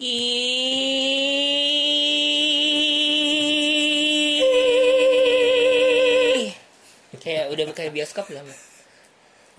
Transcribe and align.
Ih. 0.00 0.16
Kayak 7.20 7.52
udah 7.52 7.68
kayak 7.76 7.92
bioskop 7.92 8.32
lah. 8.32 8.40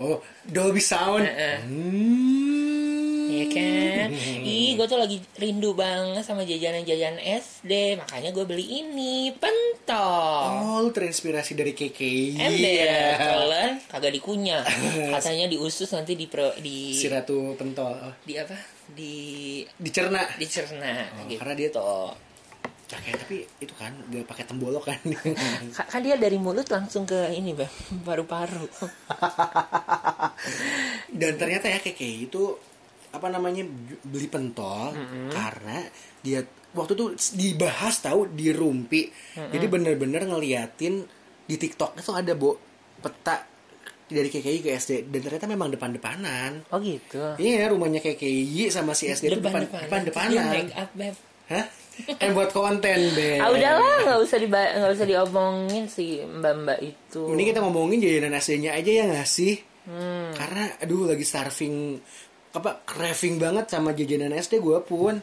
Oh, 0.02 0.18
Dolby 0.42 0.82
Sound. 0.82 1.22
Heeh. 1.22 1.62
Hmm. 1.62 3.30
Iya 3.32 3.46
kan? 3.54 4.08
Ih, 4.42 4.74
gue 4.74 4.86
tuh 4.90 4.98
lagi 4.98 5.22
rindu 5.38 5.78
banget 5.78 6.26
sama 6.26 6.42
jajanan-jajanan 6.42 7.22
SD. 7.22 8.02
Makanya 8.02 8.34
gue 8.34 8.42
beli 8.42 8.82
ini, 8.82 9.30
pentol. 9.38 10.42
Oh, 10.58 10.82
lu 10.82 10.90
terinspirasi 10.90 11.54
dari 11.54 11.70
KKI. 11.70 12.34
Ember, 12.36 13.46
kan? 13.46 13.72
Kagak 13.88 14.12
dikunyah. 14.18 14.66
Katanya 15.14 15.46
di 15.46 15.54
usus 15.54 15.86
nanti 15.94 16.18
di 16.18 16.26
pro, 16.26 16.50
di 16.58 16.98
Si 16.98 17.06
Ratu 17.06 17.54
Pentol. 17.54 17.94
Oh, 17.94 18.14
di 18.26 18.34
apa? 18.36 18.81
Di 18.92 19.64
dicerna. 19.76 20.20
dicerna 20.36 21.08
Oh, 21.16 21.24
gitu. 21.26 21.40
karena 21.40 21.54
dia 21.56 21.68
tuh 21.72 22.12
Pakai 22.92 23.16
tapi 23.16 23.40
itu 23.56 23.72
kan 23.72 23.88
gak 24.12 24.28
pakai 24.28 24.44
tembolok 24.44 24.84
kan. 24.84 25.00
Ka- 25.80 25.88
kan 25.88 26.04
dia 26.04 26.12
dari 26.20 26.36
mulut 26.36 26.68
langsung 26.68 27.08
ke 27.08 27.32
ini, 27.32 27.56
Bang. 27.56 27.72
Paru-paru. 28.04 28.68
Dan 31.08 31.32
ternyata 31.40 31.72
ya 31.72 31.80
KKI 31.80 32.28
itu 32.28 32.52
apa 33.12 33.28
namanya 33.28 33.64
beli 34.04 34.28
pentol 34.28 34.92
karena 35.28 35.84
dia 36.20 36.44
waktu 36.72 36.92
itu 36.92 37.04
dibahas 37.32 37.96
tahu 38.00 38.28
di 38.28 38.52
Rumpi. 38.52 39.08
Jadi 39.36 39.66
bener-bener 39.68 40.28
ngeliatin 40.28 41.00
di 41.44 41.56
TikTok 41.56 41.96
itu 41.96 42.12
ada 42.12 42.32
bo 42.36 42.56
peta 43.00 43.40
dari 44.08 44.28
KKI 44.28 44.58
ke 44.60 44.70
SD 44.74 45.08
dan 45.08 45.20
ternyata 45.22 45.46
memang 45.46 45.68
depan-depanan. 45.70 46.66
Oh 46.70 46.78
gitu. 46.78 47.36
Iya 47.36 47.68
rumahnya 47.68 47.98
KKI 47.98 48.68
sama 48.68 48.92
si 48.92 49.08
SD 49.08 49.28
itu 49.28 49.40
depan 49.40 49.64
depan 49.66 49.98
Dia 50.00 50.06
depanan. 50.08 50.44
make 50.50 50.72
up, 50.74 50.90
Beb. 50.92 51.14
Hah? 51.48 51.66
Kan 52.16 52.32
buat 52.32 52.50
konten 52.50 52.98
deh. 53.18 53.36
Ah 53.36 53.52
udahlah, 53.52 53.96
nggak 54.08 54.20
usah 54.24 54.38
diba 54.40 54.60
nggak 54.80 54.92
usah 54.96 55.06
diomongin 55.06 55.84
si 55.86 56.20
mbak-mbak 56.20 56.78
itu. 56.80 57.22
Ini 57.28 57.42
kita 57.52 57.58
ngomongin 57.60 58.00
jajanan 58.00 58.40
SD-nya 58.40 58.70
aja 58.72 58.90
ya 58.90 59.04
nggak 59.12 59.28
sih? 59.28 59.54
Hmm. 59.84 60.32
Karena 60.32 60.72
aduh 60.80 61.10
lagi 61.10 61.26
starving 61.26 61.98
apa 62.52 62.84
craving 62.84 63.40
banget 63.40 63.64
sama 63.68 63.92
jajanan 63.92 64.32
SD 64.32 64.60
gue 64.60 64.78
pun. 64.84 65.14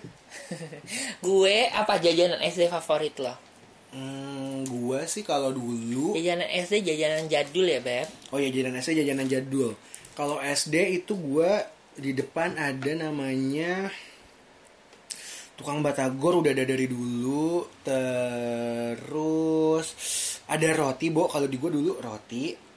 gue 1.26 1.58
apa 1.70 1.94
jajanan 1.98 2.42
SD 2.42 2.70
favorit 2.70 3.18
lo? 3.18 3.49
Hmm, 3.90 4.70
gue 4.70 5.02
sih 5.10 5.26
kalau 5.26 5.50
dulu 5.50 6.14
Jajanan 6.14 6.46
SD 6.46 6.86
jajanan 6.86 7.26
jadul 7.26 7.66
ya, 7.66 7.82
Beb. 7.82 8.06
oh 8.30 8.38
ya 8.38 8.54
jajanan 8.54 8.86
SD 8.86 9.02
jajanan 9.02 9.26
jadul. 9.26 9.74
Kalau 10.14 10.38
SD 10.38 11.02
itu 11.02 11.18
gue 11.18 11.50
di 11.98 12.14
depan 12.14 12.54
ada 12.54 12.92
namanya 12.94 13.90
tukang 15.58 15.82
batagor 15.82 16.46
udah 16.46 16.54
ada 16.54 16.70
dari 16.70 16.86
dulu. 16.86 17.66
Terus 17.82 19.88
ada 20.46 20.68
roti 20.78 21.10
bo. 21.10 21.26
Kalau 21.26 21.50
di 21.50 21.58
gue 21.58 21.72
dulu 21.74 21.98
roti 21.98 22.70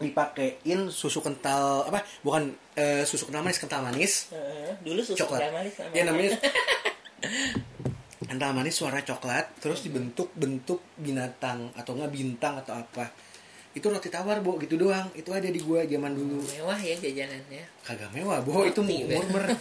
dipakein 0.00 0.88
susu 0.90 1.20
kental 1.20 1.92
apa? 1.92 2.00
Bukan 2.24 2.56
eh, 2.74 3.04
susu 3.06 3.28
kental 3.28 3.44
manis 3.44 3.60
kental 3.60 3.84
manis. 3.84 4.32
Dulu 4.82 4.98
susu 5.04 5.20
coklat. 5.20 5.46
kental 5.46 5.54
manis 5.62 5.74
ya 5.94 6.02
namanya 6.08 6.40
kental 8.30 8.54
manis 8.54 8.78
suara 8.78 9.02
coklat 9.02 9.58
terus 9.58 9.82
dibentuk 9.82 10.30
bentuk 10.38 10.94
binatang 10.94 11.74
atau 11.74 11.98
enggak 11.98 12.14
bintang 12.14 12.62
atau 12.62 12.78
apa. 12.78 13.10
Itu 13.74 13.90
roti 13.90 14.06
tawar 14.06 14.38
bo 14.38 14.54
gitu 14.62 14.78
doang. 14.78 15.10
Itu 15.14 15.34
ada 15.34 15.50
di 15.50 15.58
gua 15.58 15.82
zaman 15.82 16.14
dulu. 16.14 16.38
Mewah 16.42 16.78
ya 16.78 16.94
jajanannya. 16.94 17.62
kagak 17.82 18.10
mewah 18.14 18.38
bo. 18.42 18.62
Itu 18.62 18.86
Roti, 18.86 19.02
murmer. 19.10 19.44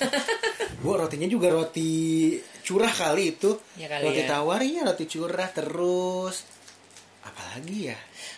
Bo 0.79 0.95
rotinya 0.95 1.27
juga 1.27 1.51
roti 1.51 2.39
curah 2.63 2.87
kali 2.87 3.35
itu. 3.35 3.51
Ya 3.75 3.91
kali 3.91 4.05
roti 4.05 4.23
ya. 4.23 4.29
tawar 4.31 4.61
iya 4.63 4.81
roti 4.87 5.05
curah 5.11 5.49
terus. 5.51 6.47
Apalagi 7.19 7.91
ya? 7.91 7.97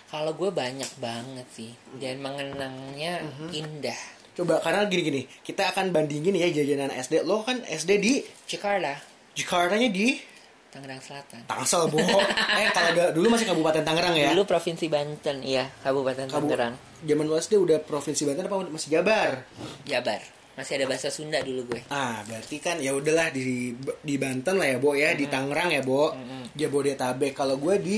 Kalau 0.10 0.34
gue 0.34 0.50
banyak 0.50 0.90
banget 0.98 1.48
sih. 1.54 1.70
Dan 2.02 2.24
mengenangnya 2.24 3.22
Mhm. 3.22 3.48
indah. 3.52 4.02
coba 4.32 4.64
karena 4.64 4.88
gini 4.88 5.04
gini 5.04 5.22
kita 5.44 5.76
akan 5.76 5.92
bandingin 5.92 6.32
ya 6.32 6.48
jajanan 6.48 6.88
SD 6.88 7.28
lo 7.28 7.44
kan 7.44 7.68
SD 7.68 7.92
di 8.00 8.24
Jakarta, 8.48 8.96
Jakarta-nya 9.34 9.88
di 9.88 10.20
Tangerang 10.68 11.00
Selatan. 11.00 11.44
Tangsel 11.46 11.84
bo 11.88 12.00
eh 12.00 12.70
kalau 12.72 12.92
da- 12.94 13.12
dulu 13.12 13.28
masih 13.30 13.44
Kabupaten 13.46 13.84
Tangerang 13.84 14.16
ya 14.16 14.32
Dulu 14.32 14.44
provinsi 14.46 14.88
Banten, 14.88 15.44
iya, 15.44 15.68
Kabupaten 15.82 16.26
Kabu- 16.26 16.48
Tangerang. 16.48 16.74
Zaman 17.02 17.26
lu 17.26 17.36
SD 17.36 17.54
udah 17.58 17.78
provinsi 17.78 18.24
Banten 18.24 18.46
apa 18.46 18.56
masih 18.66 18.90
Jabar? 18.90 19.44
Jabar. 19.84 20.22
Masih 20.52 20.76
ada 20.78 20.86
bahasa 20.86 21.08
Sunda 21.08 21.40
dulu 21.40 21.64
gue. 21.66 21.82
Ah, 21.88 22.24
berarti 22.24 22.60
kan 22.60 22.76
ya 22.78 22.92
udahlah 22.92 23.32
di 23.32 23.72
di 24.00 24.16
Banten 24.16 24.56
lah 24.56 24.68
ya, 24.68 24.78
Bo 24.78 24.92
ya, 24.94 25.12
di 25.12 25.26
Tangerang 25.26 25.72
ya, 25.72 25.80
Bo. 25.82 26.12
Jabodetabek. 26.54 27.32
Kalau 27.32 27.56
gue 27.56 27.76
di 27.78 27.98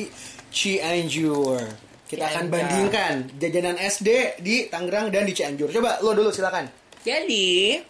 Cianjur. 0.49 1.57
Kita 2.05 2.25
akan 2.27 2.45
bandingkan 2.47 3.13
jajanan 3.37 3.73
SD 3.75 4.09
di 4.39 4.65
Tangerang 4.65 5.09
dan 5.09 5.25
di 5.25 5.33
Cianjur. 5.33 5.69
Coba 5.69 5.97
lo 5.99 6.13
dulu 6.13 6.29
silakan. 6.29 6.69
Jadi, 7.01 7.81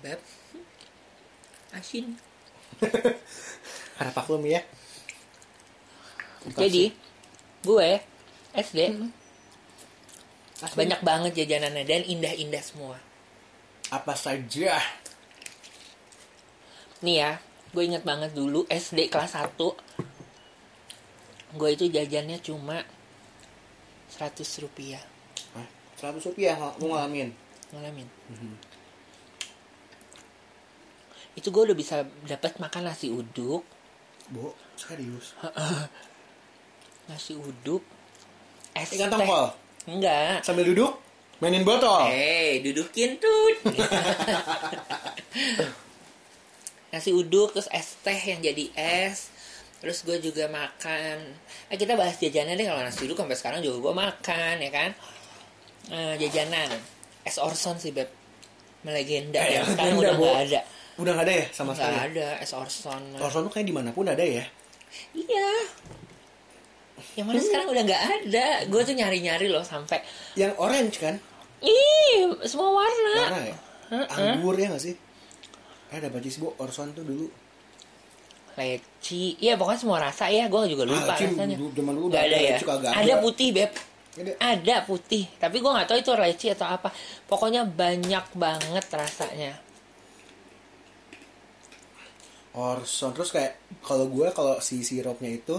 Beb, 0.00 0.18
asin. 1.72 2.14
Harap 3.98 4.14
maklum 4.14 4.42
ya. 4.46 4.62
Jadi, 6.54 6.94
gue 7.66 7.90
SD 8.54 8.78
Asli. 10.58 10.76
banyak 10.78 11.00
banget 11.02 11.32
jajanannya 11.44 11.84
dan 11.84 12.02
indah-indah 12.06 12.62
semua. 12.62 12.96
apa 13.88 14.12
saja? 14.12 14.76
Nih 17.00 17.16
ya, 17.24 17.40
gue 17.72 17.82
inget 17.84 18.04
banget 18.04 18.32
dulu 18.36 18.64
SD 18.68 19.08
kelas 19.08 19.32
1 19.38 19.56
Gue 21.56 21.70
itu 21.72 21.88
jajannya 21.88 22.36
cuma 22.44 22.84
100 24.12 24.44
rupiah 24.60 25.00
Hah? 25.56 25.68
100 26.12 26.20
rupiah 26.28 26.56
lu 26.80 26.92
ngalamin. 26.92 27.32
Ngalamin 27.72 28.08
Mhm. 28.28 28.67
Itu 31.34 31.50
gue 31.50 31.62
udah 31.68 31.76
bisa 31.76 31.96
dapat 32.24 32.56
makan 32.56 32.88
nasi 32.88 33.10
uduk. 33.10 33.64
Bo, 34.28 34.52
serius. 34.76 35.32
Nasi 37.08 37.32
uduk 37.32 37.80
Es 38.76 38.92
Ikan 38.92 39.08
teh. 39.08 39.16
tongkol. 39.16 39.48
Enggak. 39.88 40.44
Sambil 40.44 40.68
duduk? 40.68 40.92
Mainin 41.40 41.64
botol. 41.64 42.04
Hei, 42.12 42.60
dudukin 42.60 43.16
tuh 43.16 43.56
Nasi 46.92 47.10
uduk, 47.12 47.52
terus 47.52 47.68
es 47.70 47.96
teh 48.00 48.16
yang 48.16 48.40
jadi 48.40 48.68
es. 48.76 49.32
Terus 49.78 50.02
gue 50.02 50.18
juga 50.18 50.50
makan. 50.50 51.16
Eh, 51.70 51.76
Kita 51.78 51.94
bahas 51.94 52.18
jajanan 52.18 52.58
deh. 52.58 52.66
Kalau 52.66 52.82
nasi 52.82 53.06
uduk 53.06 53.16
sampai 53.16 53.38
sekarang 53.38 53.60
juga 53.62 53.88
gue 53.88 53.94
makan 53.94 54.54
ya 54.58 54.70
kan? 54.72 54.90
Eh, 55.88 56.14
Jajanan. 56.18 56.68
Es 57.22 57.38
Orson 57.38 57.78
sih 57.78 57.94
Beb. 57.94 58.08
Melegenda. 58.82 59.38
Eh, 59.38 59.56
ya 59.56 59.64
Sekarang 59.64 59.96
udah 59.96 60.12
gak 60.12 60.36
ada 60.48 60.60
Udah 60.98 61.12
gak 61.12 61.24
ada 61.24 61.34
ya 61.34 61.46
sama 61.48 61.70
Gak 61.70 61.78
sekali. 61.80 61.96
ada 62.12 62.28
Es 62.38 62.52
Orson 62.52 63.02
Orson 63.16 63.42
tuh 63.44 63.52
kayak 63.52 63.64
di 63.64 63.72
mana 63.72 63.90
pun 63.90 64.04
ada 64.04 64.20
ya. 64.20 64.42
Iya 65.12 65.50
Yang 67.14 67.26
mana 67.26 67.38
sekarang 67.40 67.68
udah 67.68 67.82
gak 67.84 68.02
ada 68.02 68.46
Gue 68.66 68.82
tuh 68.82 68.92
nyari-nyari 68.92 69.46
loh 69.46 69.62
sampai 69.62 70.02
Yang 70.34 70.52
orange 70.56 70.96
kan? 70.98 71.14
Ih, 71.60 72.34
semua 72.42 72.70
warna 72.72 73.14
Warna 73.20 73.40
ya? 73.44 73.56
Anggur 74.10 74.54
ya 74.54 74.68
gak 74.68 74.82
sih? 74.82 74.94
Eh 75.88 75.98
dapat 75.98 76.20
sih 76.24 76.38
bu 76.38 76.52
Orson 76.56 76.92
tuh 76.92 77.02
dulu. 77.02 77.26
leci 78.54 79.38
iya 79.38 79.54
pokoknya 79.54 79.78
semua 79.78 80.02
rasa 80.02 80.26
ya 80.26 80.44
gue 80.44 80.60
juga 80.66 80.82
lupa 80.82 80.98
Ah, 81.04 81.14
leci 81.14 81.30
rasanya 81.30 81.54
dulu- 81.54 81.72
zaman 81.72 81.92
dulu 81.94 82.06
nggak 82.10 82.20
ada 82.20 82.26
ada, 82.28 82.38
ya 82.42 82.56
ada 82.58 82.98
ada. 82.98 83.14
putih 83.22 83.48
beb 83.54 83.70
Ada. 84.18 84.32
ada 84.42 84.76
putih 84.82 85.24
tapi 85.38 85.56
gue 85.56 85.70
nggak 85.70 85.86
tahu 85.86 85.98
itu 86.02 86.10
leci 86.12 86.46
atau 86.50 86.66
apa 86.66 86.90
pokoknya 87.24 87.62
banyak 87.62 88.26
banget 88.34 88.86
rasanya 88.90 89.54
Orson 92.58 93.10
terus 93.10 93.30
kayak 93.30 93.54
kalau 93.80 94.06
gue 94.06 94.26
kalau 94.30 94.58
si 94.58 94.82
sirupnya 94.82 95.30
itu 95.32 95.54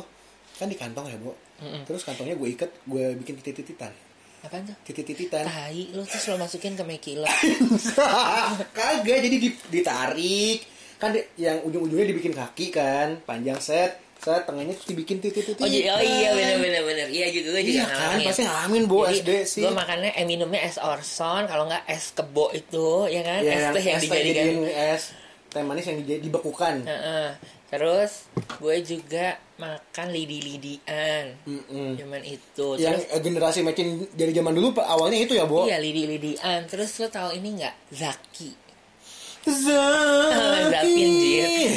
kan 0.53 0.67
di 0.67 0.75
kantong 0.75 1.07
ya 1.07 1.15
bu. 1.15 1.31
Mm-mm. 1.59 1.83
Terus 1.83 2.03
kantongnya 2.03 2.35
gue 2.35 2.49
ikat 2.49 2.71
gue 2.83 3.15
bikin 3.15 3.35
titit-tititan. 3.37 3.91
apa 4.39 4.55
tuh 4.61 4.75
Titit-tititan. 4.85 5.43
tai 5.43 5.87
lu 5.89 5.99
terus 6.01 6.23
lo 6.25 6.35
masukin 6.37 6.71
ke 6.73 6.83
mekilo 6.83 7.27
Kagak 8.71 9.19
jadi 9.19 9.35
di- 9.37 9.59
ditarik 9.69 10.59
kan 10.95 11.11
di- 11.11 11.27
yang 11.35 11.59
ujung-ujungnya 11.61 12.07
dibikin 12.07 12.31
kaki 12.31 12.67
kan 12.69 13.19
panjang 13.23 13.55
set 13.57 13.99
set 14.15 14.43
tengahnya 14.43 14.71
terus 14.73 14.87
dibikin 14.87 15.19
titit-tititan. 15.19 15.59
oh, 15.59 15.67
jadi, 15.67 15.87
oh 15.89 15.99
iya 15.99 16.29
bener 16.33 16.55
bener 16.57 16.81
bener 16.83 17.07
iya 17.09 17.27
juga 17.29 17.47
gue 17.53 17.63
juga 17.65 17.83
Iya 17.83 17.85
kan 17.89 18.15
pasti 18.21 18.43
ngalamin 18.43 18.83
bu 18.85 18.97
SD 19.09 19.29
sih. 19.45 19.61
gue 19.61 19.71
makannya 19.73 20.11
eh, 20.13 20.23
minumnya 20.23 20.61
es 20.61 20.75
orson 20.77 21.43
kalau 21.45 21.63
nggak 21.65 21.83
es 21.85 22.11
kebo 22.11 22.51
itu 22.51 22.87
ya 23.07 23.21
kan 23.21 23.39
Ya, 23.41 23.51
es 23.57 23.63
teh 23.71 23.83
yang 23.85 23.99
teh 23.99 24.07
dijadikan 24.07 24.47
es 24.67 25.03
teh 25.49 25.65
manis 25.65 25.85
yang 25.85 25.99
di- 26.01 26.21
dibekukan. 26.21 26.85
Heeh. 26.85 27.29
terus 27.69 28.25
gue 28.57 28.81
juga 28.81 29.37
makan 29.61 30.09
lidi-lidian 30.09 31.37
Mm-mm. 31.45 32.01
cuman 32.01 32.21
itu 32.25 32.65
Yang 32.81 33.05
terus 33.05 33.13
eh, 33.13 33.21
generasi 33.21 33.59
matching 33.61 34.09
dari 34.09 34.33
zaman 34.33 34.57
dulu 34.57 34.73
awalnya 34.81 35.21
itu 35.21 35.37
ya, 35.37 35.45
Bu. 35.45 35.69
Iya 35.69 35.77
lidi-lidian 35.77 36.65
Terus 36.65 36.97
lo 36.97 37.13
tahu 37.13 37.37
ini 37.37 37.61
nggak 37.61 37.75
Zaki 37.93 38.49
Zaki. 39.45 41.07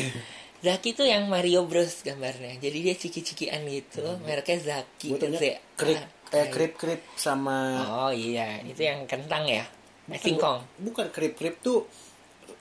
Zaki 0.65 0.95
tuh 0.95 1.07
yang 1.11 1.27
Mario 1.27 1.67
Bros 1.67 2.07
gambarnya. 2.07 2.55
Jadi 2.63 2.79
dia 2.87 2.95
ciki-cikian 2.95 3.67
gitu. 3.67 4.03
Mereknya 4.23 4.79
Zaki. 4.79 5.11
Gue 5.11 5.59
krip, 5.75 5.99
eh, 6.31 6.47
krip 6.49 6.73
krip 6.79 7.03
sama 7.19 7.83
Oh 7.83 8.13
iya, 8.15 8.63
itu 8.63 8.79
yang 8.87 9.03
kentang 9.11 9.43
ya. 9.51 9.67
Eh, 10.07 10.19
singkong. 10.23 10.63
Bukan 10.79 11.11
krip 11.11 11.35
krip 11.35 11.59
tuh 11.61 11.87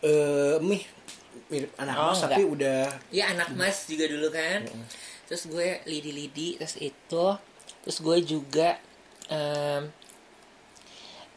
eh 0.01 0.57
mie 0.59 0.81
mirip 1.48 1.71
anak 1.75 1.95
Oh, 1.95 2.03
mas 2.07 2.18
enggak. 2.18 2.31
tapi 2.31 2.44
udah 2.45 2.81
Iya 3.09 3.25
anak 3.31 3.50
mas 3.53 3.77
juga 3.86 4.06
dulu 4.06 4.27
kan. 4.30 4.59
Terus 5.25 5.44
gue 5.45 5.68
lidi-lidi 5.86 6.56
terus 6.56 6.75
itu. 6.75 7.25
Terus 7.81 7.98
gue 8.00 8.18
juga 8.21 8.75
em, 9.27 9.83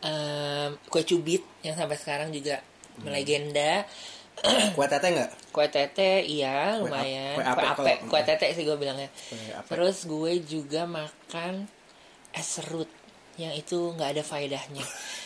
em, 0.02 0.70
kue 0.86 1.02
cubit 1.04 1.42
yang 1.60 1.74
sampai 1.74 1.94
sekarang 1.94 2.30
juga 2.30 2.60
melegenda. 3.00 3.86
kue 4.74 4.86
tete 4.88 5.06
nggak? 5.08 5.30
Kue 5.50 5.66
tete 5.68 6.22
iya 6.22 6.74
Kue 6.74 6.90
lumayan. 6.90 7.34
kue 7.34 7.42
Kue 7.42 7.46
ape 7.46 7.62
ape, 7.64 7.76
kalau- 7.94 8.10
kue 8.10 8.20
tete 8.24 8.46
sih 8.50 8.62
gue 8.62 8.76
bilangnya. 8.76 9.08
Kue 9.30 9.38
ape. 9.52 9.68
Terus 9.68 9.98
gue 10.04 10.32
juga 10.42 10.82
makan 10.84 11.70
es 12.30 12.48
serut 12.52 12.90
yang 13.36 13.50
itu 13.52 13.94
nggak 13.94 14.10
ada 14.10 14.22
faedahnya. 14.22 14.82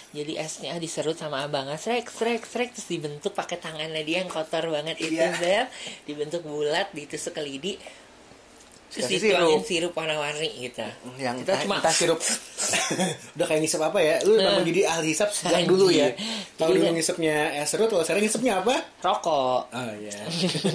Jadi 0.08 0.40
esnya 0.40 0.72
diserut 0.80 1.14
sama 1.14 1.44
abangnya, 1.44 1.76
srek, 1.76 2.08
srek, 2.08 2.42
srek, 2.42 2.72
terus 2.72 2.88
dibentuk 2.88 3.36
pakai 3.36 3.60
tangannya 3.60 4.00
dia 4.02 4.24
yang 4.24 4.32
kotor 4.32 4.72
banget 4.72 4.96
itu, 4.98 5.20
Iya. 5.20 5.36
Beb. 5.36 5.66
Dibentuk 6.08 6.42
bulat, 6.42 6.88
ditusuk 6.96 7.36
ke 7.36 7.42
lidi, 7.44 7.76
terus 8.88 9.04
dituangin 9.04 9.60
sirup. 9.60 9.68
sirup 9.68 9.92
warna-warni 9.92 10.48
gitu. 10.64 10.80
yang 11.20 11.36
kita 11.44 11.60
cuma 11.60 11.76
entah 11.76 11.92
sirup 11.92 12.16
udah 13.36 13.44
kayak 13.44 13.60
ngisep 13.60 13.84
apa 13.84 14.00
ya 14.00 14.16
lu 14.24 14.40
memang 14.40 14.64
jadi 14.64 14.80
ahli 14.88 15.12
hisap 15.12 15.28
sejak 15.28 15.68
dulu 15.68 15.92
ya 15.92 16.08
kalau 16.56 16.72
Jadi 16.72 16.80
dulu 16.80 16.96
ngisepnya 16.96 17.36
es 17.60 17.68
serut 17.68 17.92
kalau 17.92 18.00
sekarang 18.00 18.24
ngisepnya 18.24 18.64
apa 18.64 18.80
rokok. 19.04 19.68
oh 19.68 19.92
iya 19.92 20.16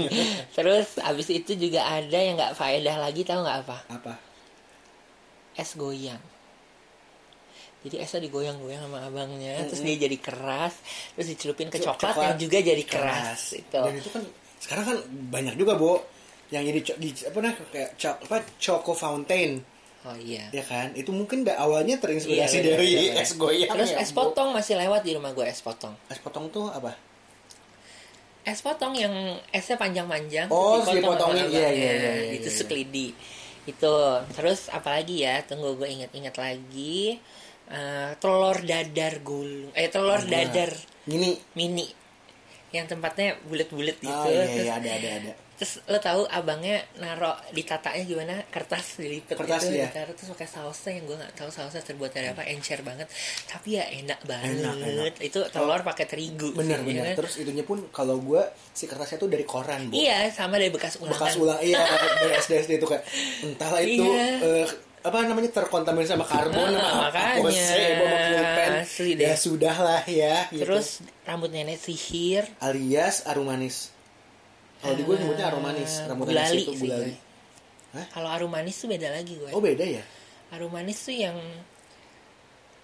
terus 0.56 1.02
abis 1.02 1.34
itu 1.34 1.58
juga 1.58 1.90
ada 1.90 2.14
yang 2.14 2.38
nggak 2.38 2.54
faedah 2.54 3.02
lagi, 3.02 3.26
tahu 3.26 3.42
nggak 3.42 3.60
apa? 3.66 3.78
apa 3.90 4.14
Es 5.58 5.74
goyang. 5.74 6.22
Jadi 7.84 7.96
esnya 8.00 8.20
digoyang-goyang 8.24 8.80
sama 8.82 9.04
abangnya, 9.04 9.60
terus 9.68 9.84
dia 9.84 10.00
jadi 10.00 10.18
keras, 10.18 10.72
terus 11.14 11.28
dicelupin 11.30 11.68
ke 11.68 11.78
Cok- 11.78 12.00
coklat, 12.00 12.16
yang 12.16 12.36
juga 12.40 12.58
jadi 12.60 12.84
keras. 12.84 13.60
Itu. 13.60 13.76
dan 13.76 13.94
itu 13.94 14.08
kan 14.08 14.24
sekarang 14.58 14.86
kan 14.88 14.98
banyak 15.30 15.60
juga 15.60 15.76
bo 15.76 16.00
yang 16.48 16.64
jadi 16.64 16.80
co- 16.80 16.96
di, 16.96 17.12
apa 17.12 17.38
nah 17.40 17.54
kayak 17.68 17.92
cok 17.98 18.16
apa 18.24 18.36
choco 18.56 18.94
fountain 18.94 19.60
Oh 20.04 20.16
iya. 20.16 20.48
ya 20.52 20.64
kan 20.64 20.92
itu 20.94 21.12
mungkin 21.12 21.44
da, 21.44 21.56
awalnya 21.58 21.96
terinspirasi 21.96 22.60
Iya, 22.60 22.76
dari 22.76 22.88
bener, 22.92 23.08
bener. 23.12 23.24
es 23.24 23.32
goyang 23.36 23.72
Terus 23.72 23.90
ya, 23.92 23.98
es 24.00 24.12
potong 24.12 24.50
masih 24.52 24.76
lewat 24.76 25.02
di 25.02 25.12
rumah 25.16 25.32
gue 25.32 25.44
es 25.44 25.60
potong. 25.60 25.96
es 26.08 26.20
potong 26.20 26.48
tuh 26.48 26.68
apa 26.68 26.92
Es 28.44 28.60
potong 28.60 28.92
yang 28.92 29.16
esnya 29.56 29.80
panjang-panjang. 29.80 30.52
Oh, 30.52 30.84
dipotongin. 30.84 31.48
Iya, 31.48 31.70
iya, 31.72 31.72
iya, 31.72 31.92
iya, 31.96 32.32
ditusuk 32.36 32.68
iya. 32.68 32.76
lidi. 32.76 33.08
Itu. 33.64 33.96
Terus 34.36 34.68
apalagi 34.68 35.24
ya? 35.24 35.40
Tunggu 35.48 35.80
gue 35.80 35.88
inget-inget 35.88 36.36
lagi. 36.36 37.24
Eh, 37.72 38.12
telur 38.20 38.58
dadar 38.60 39.14
gulung. 39.24 39.72
Eh 39.74 39.88
telur 39.88 40.20
Ada. 40.20 40.30
dadar 40.30 40.72
ini 41.08 41.38
mini. 41.56 41.88
Yang 42.74 42.98
tempatnya 42.98 43.38
bulat-bulat 43.46 43.98
gitu. 44.02 44.10
oh 44.10 44.26
iya, 44.28 44.46
terus, 44.50 44.66
iya 44.66 44.74
ada 44.82 44.90
ada 44.98 45.10
ada 45.22 45.34
terus 45.54 45.78
lo 45.86 46.02
tahu 46.02 46.26
abangnya 46.34 46.82
naro 46.98 47.30
ditatanya 47.54 48.02
gimana 48.10 48.42
kertas 48.50 48.98
dilipet 48.98 49.38
Kertas, 49.38 49.70
gitu 49.70 49.78
iya. 49.78 49.86
ditaruh 49.86 50.18
terus 50.18 50.34
pakai 50.34 50.50
sausnya 50.50 50.92
yang 50.98 51.06
gue 51.06 51.18
nggak 51.22 51.34
tahu 51.38 51.50
sausnya 51.54 51.86
terbuat 51.86 52.10
dari 52.10 52.34
apa 52.34 52.42
encer 52.50 52.82
banget 52.82 53.06
tapi 53.46 53.78
ya 53.78 53.86
enak 53.86 54.18
banget 54.26 54.50
Enak, 54.60 54.76
enak. 54.82 55.14
itu 55.22 55.40
telur 55.54 55.86
pakai 55.86 56.10
terigu 56.10 56.58
bener 56.58 56.82
sih, 56.82 56.86
bener 56.90 57.06
ya 57.06 57.10
kan? 57.14 57.16
terus 57.22 57.34
itunya 57.38 57.62
pun 57.62 57.86
kalau 57.94 58.18
gue 58.18 58.42
si 58.74 58.90
kertasnya 58.90 59.22
tuh 59.22 59.30
dari 59.30 59.46
koran 59.46 59.88
bu 59.88 59.94
iya 59.94 60.26
sama 60.34 60.58
dari 60.58 60.74
bekas 60.74 60.98
ulangan 60.98 61.22
bekas 61.22 61.34
ulang 61.38 61.60
iya 61.62 61.86
dari 62.18 62.34
SD 62.42 62.52
SD 62.66 62.72
itu 62.82 62.88
kayak 62.90 63.04
entahlah 63.46 63.82
itu 63.86 64.04
Iya. 64.10 64.26
eh, 64.42 64.68
apa 65.04 65.18
namanya 65.22 65.52
terkontaminasi 65.54 66.10
sama 66.10 66.24
karbon 66.24 66.74
Ah, 66.74 67.12
makanya. 67.12 67.52
sebo 67.52 68.04
sama 68.04 68.18
pulpen 68.24 68.72
Asli 68.80 69.12
deh. 69.14 69.26
ya 69.28 69.36
sudah 69.36 69.76
lah 69.78 70.04
ya 70.06 70.48
gitu. 70.48 70.64
terus 70.64 70.88
rambut 71.22 71.50
nenek 71.50 71.76
sihir 71.76 72.48
alias 72.58 73.28
arum 73.28 73.46
manis 73.46 73.92
kalau 74.80 74.96
di 74.96 75.04
gue 75.04 75.16
nyebutnya 75.16 75.46
arum 75.46 75.60
manis 75.62 75.92
rambut 76.04 76.26
manis 76.26 76.40
gulali 76.40 76.62
itu 76.62 76.72
sih 76.74 76.88
gue. 76.88 77.12
Hah? 77.94 78.06
kalau 78.10 78.30
arum 78.30 78.48
manis 78.50 78.76
tuh 78.76 78.88
beda 78.88 79.12
lagi 79.12 79.34
gue 79.34 79.50
oh 79.50 79.60
beda 79.60 79.84
ya 79.84 80.04
arum 80.50 80.72
manis 80.72 80.98
tuh 80.98 81.12
yang 81.14 81.36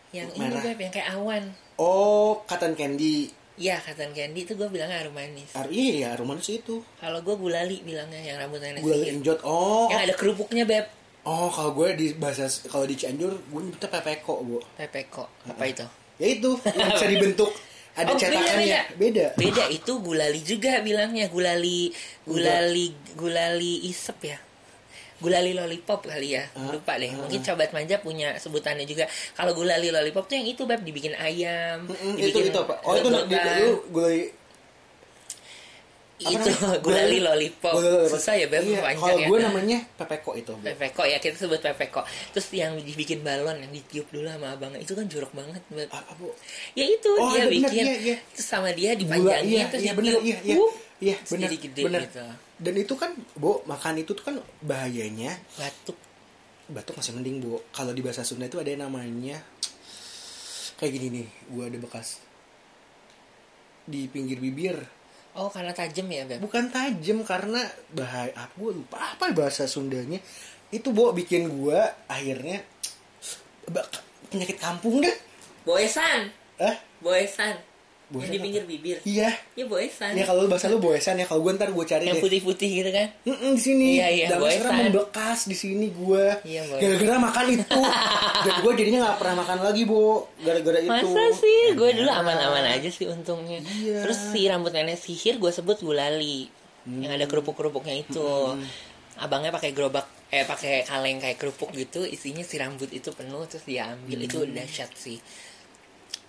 yang 0.10 0.27
ini 0.31 0.42
Merah. 0.44 0.63
Beb, 0.66 0.77
yang 0.81 0.92
kayak 0.92 1.10
awan 1.13 1.44
oh 1.75 2.44
cotton 2.44 2.74
candy 2.74 3.31
Iya, 3.56 3.75
cotton 3.77 4.16
candy 4.16 4.48
itu 4.48 4.56
gue 4.56 4.68
bilangnya 4.68 5.04
arum 5.04 5.12
manis. 5.12 5.51
Ar 5.51 5.68
iya 5.68 5.94
ya 6.00 6.07
arum 6.16 6.31
manis 6.31 6.48
itu 6.48 6.80
Kalau 6.95 7.19
gue 7.19 7.36
gulali 7.36 7.83
bilangnya 7.83 8.16
yang 8.18 8.39
rambut 8.39 8.60
nenek 8.60 8.80
gulali 8.80 9.04
sihir. 9.04 9.16
enjot 9.16 9.39
oh 9.44 9.88
Yang 9.88 10.01
ada 10.01 10.13
kerupuknya 10.16 10.63
beb. 10.63 10.88
Oh 11.25 11.50
kalau 11.51 11.71
gue 11.75 11.89
di 11.98 12.07
bahasa 12.16 12.48
kalau 12.68 12.86
di 12.88 12.95
Cianjur 12.95 13.31
gue 13.36 13.62
nyebutnya 13.63 13.89
pepeko 13.92 14.33
bu 14.44 14.57
Pepeko. 14.77 15.27
Apa 15.48 15.63
itu? 15.68 15.86
ya 16.19 16.27
itu 16.36 16.51
yang 16.75 16.92
bisa 16.92 17.07
dibentuk 17.07 17.51
ada 17.95 18.12
Oh, 18.12 18.18
cetakannya 18.19 18.95
beda, 18.95 19.25
Beda 19.36 19.63
itu 19.68 19.92
gulali 20.00 20.39
juga 20.44 20.80
bilangnya 20.80 21.27
gulali 21.27 21.92
gulali 22.24 22.95
gulali 23.16 23.88
isep 23.92 24.19
ya. 24.24 24.39
Gulali 25.19 25.51
lollipop 25.51 26.07
kali 26.07 26.39
ya. 26.39 26.48
Ah, 26.56 26.71
Lupa 26.71 26.95
deh. 26.95 27.12
ah. 27.12 27.27
Mungkin 27.27 27.44
cobat 27.44 27.75
manja 27.75 28.00
punya 28.00 28.39
sebutannya 28.39 28.88
juga. 28.88 29.04
Kalau 29.36 29.51
gulali 29.51 29.92
lollipop 29.92 30.31
tuh 30.31 30.39
yang 30.39 30.48
itu 30.48 30.63
beb 30.63 30.80
dibikin 30.80 31.12
ayam. 31.19 31.92
Itu 32.16 32.39
dibikin 32.39 32.56
itu 32.56 32.60
apa 32.63 32.80
oh 32.88 32.94
itu 32.95 33.07
di 33.27 33.36
itu 33.36 33.71
gulali 33.92 34.21
itu 36.19 36.51
gulali 36.83 37.24
lollipop. 37.24 37.74
Gulali 37.80 37.89
lollipop. 37.95 38.12
Susah 38.12 38.36
ya 38.36 38.45
beb 38.51 38.68
iya, 38.68 38.83
panjang 38.83 39.00
kalau 39.00 39.18
ya. 39.19 39.27
gue 39.31 39.38
namanya 39.39 39.77
pepeko 39.95 40.31
itu 40.36 40.51
Bu. 40.51 40.63
Pepeko 40.68 41.04
ya 41.07 41.18
kita 41.18 41.36
sebut 41.39 41.63
pepeko. 41.63 42.04
Terus 42.36 42.48
yang 42.51 42.75
dibikin 42.75 43.24
balon 43.24 43.56
yang 43.60 43.71
ditiup 43.71 44.12
dulu 44.12 44.27
sama 44.27 44.51
abangnya 44.51 44.83
itu 44.83 44.92
kan 44.92 45.07
jorok 45.07 45.31
banget. 45.31 45.63
Beb. 45.71 45.88
apa 45.88 46.12
bu 46.19 46.36
Ya 46.75 46.86
itu 46.86 47.10
Oh, 47.16 47.31
dia 47.31 47.44
ada 47.44 47.50
bener, 47.50 47.71
bikin. 47.71 47.83
iya, 47.88 47.95
iya. 48.04 48.18
Terus 48.36 48.48
sama 48.48 48.69
dia 48.75 48.92
gula 48.92 49.00
dipanjangin 49.00 49.48
iya 49.48 49.66
terus 49.71 49.81
iya 49.81 49.94
ditiup. 49.95 50.24
iya 50.24 50.38
iya 50.44 50.57
Uh, 50.60 51.39
iya 51.39 51.48
gede 51.48 51.81
benar 51.88 52.04
gitu. 52.04 52.19
dan 52.60 52.74
itu 52.75 52.94
kan 53.00 53.16
bu 53.39 53.63
makan 53.63 54.04
itu 54.04 54.12
tuh 54.12 54.19
kan 54.19 54.36
bahayanya 54.60 55.31
Batuk. 55.56 55.95
batuk 56.68 57.00
masih 57.00 57.16
mending 57.16 57.39
bu 57.39 57.63
kalau 57.71 57.95
di 57.95 58.04
bahasa 58.04 58.27
Sunda 58.27 58.51
itu 58.51 58.60
ada 58.60 58.68
yang 58.68 58.83
namanya 58.83 59.39
kayak 60.75 60.92
gini 60.92 61.07
nih 61.24 61.27
gue 61.56 61.63
ada 61.71 61.77
bekas 61.80 62.19
di 63.88 64.12
pinggir 64.12 64.44
bibir 64.44 64.75
Oh 65.39 65.47
karena 65.47 65.71
tajam 65.71 66.03
ya 66.12 66.27
beb. 66.27 66.44
bukan 66.44 66.68
tajam 66.68 67.23
karena 67.23 67.63
bahaya 67.95 68.35
apa 68.35 68.52
gue 68.59 68.71
lupa 68.75 68.99
apa 68.99 69.31
bahasa 69.31 69.63
Sundanya 69.71 70.19
itu 70.68 70.92
bu 70.92 71.16
bikin 71.16 71.47
gue 71.47 71.80
akhirnya 72.11 72.59
penyakit 74.30 74.59
kampung 74.59 74.99
deh 74.99 75.16
Boesan. 75.63 76.28
eh 76.59 76.75
Boesan. 76.99 77.56
Boesan 78.09 78.25
yang 78.25 78.33
di 78.33 78.39
pinggir 78.42 78.63
bibir. 78.66 78.97
iya 79.06 79.30
Ya 79.54 79.66
boesan. 79.66 80.18
ya 80.18 80.25
kalau 80.25 80.49
bahasa 80.49 80.66
lu 80.66 80.78
boesan 80.78 81.16
ya 81.16 81.30
kalau 81.30 81.45
gue 81.45 81.54
ntar 81.54 81.69
gue 81.69 81.85
cari 81.85 82.04
yang 82.04 82.18
deh 82.18 82.23
putih-putih 82.25 82.69
gitu 82.75 82.89
kan. 82.89 83.07
Mm-mm, 83.21 83.54
di 83.54 83.61
sini 83.61 83.87
Iya, 83.95 84.07
iya, 84.09 84.25
dan 84.28 84.39
sekarang 84.42 84.75
membekas 84.83 85.39
di 85.45 85.54
sini 85.54 85.87
gue 85.87 86.25
Iya, 86.42 86.61
gara-gara 86.73 87.18
makan 87.21 87.45
itu 87.54 87.81
dan 88.45 88.54
gue 88.59 88.71
jadinya 88.73 88.99
nggak 89.06 89.18
pernah 89.18 89.35
makan 89.39 89.57
lagi 89.61 89.81
bu 89.85 90.01
gara-gara 90.42 90.80
itu 90.80 90.89
Masa 90.89 91.23
sih? 91.37 91.61
Gue 91.73 91.89
dulu 91.94 92.09
aman-aman 92.09 92.66
aja 92.66 92.89
sih 92.89 93.06
untungnya. 93.06 93.61
Iya. 93.61 94.01
Terus 94.01 94.18
si 94.33 94.42
rambut 94.45 94.73
nenek 94.73 94.97
sihir 94.97 95.37
gue 95.37 95.51
sebut 95.54 95.78
gulali. 95.80 96.49
Yang 96.89 97.11
ada 97.13 97.25
kerupuk-kerupuknya 97.30 97.94
itu. 98.01 98.25
Abangnya 99.19 99.51
pakai 99.51 99.69
gerobak 99.69 100.07
eh 100.30 100.45
pakai 100.45 100.85
kaleng 100.85 101.18
kayak 101.18 101.37
kerupuk 101.37 101.73
gitu, 101.73 102.06
isinya 102.06 102.39
si 102.39 102.56
rambut 102.56 102.87
itu 102.89 103.09
penuh 103.11 103.44
terus 103.45 103.66
dia 103.66 103.92
ambil. 103.92 104.21
Itu 104.21 104.45
dahsyat 104.45 104.94
sih. 104.95 105.18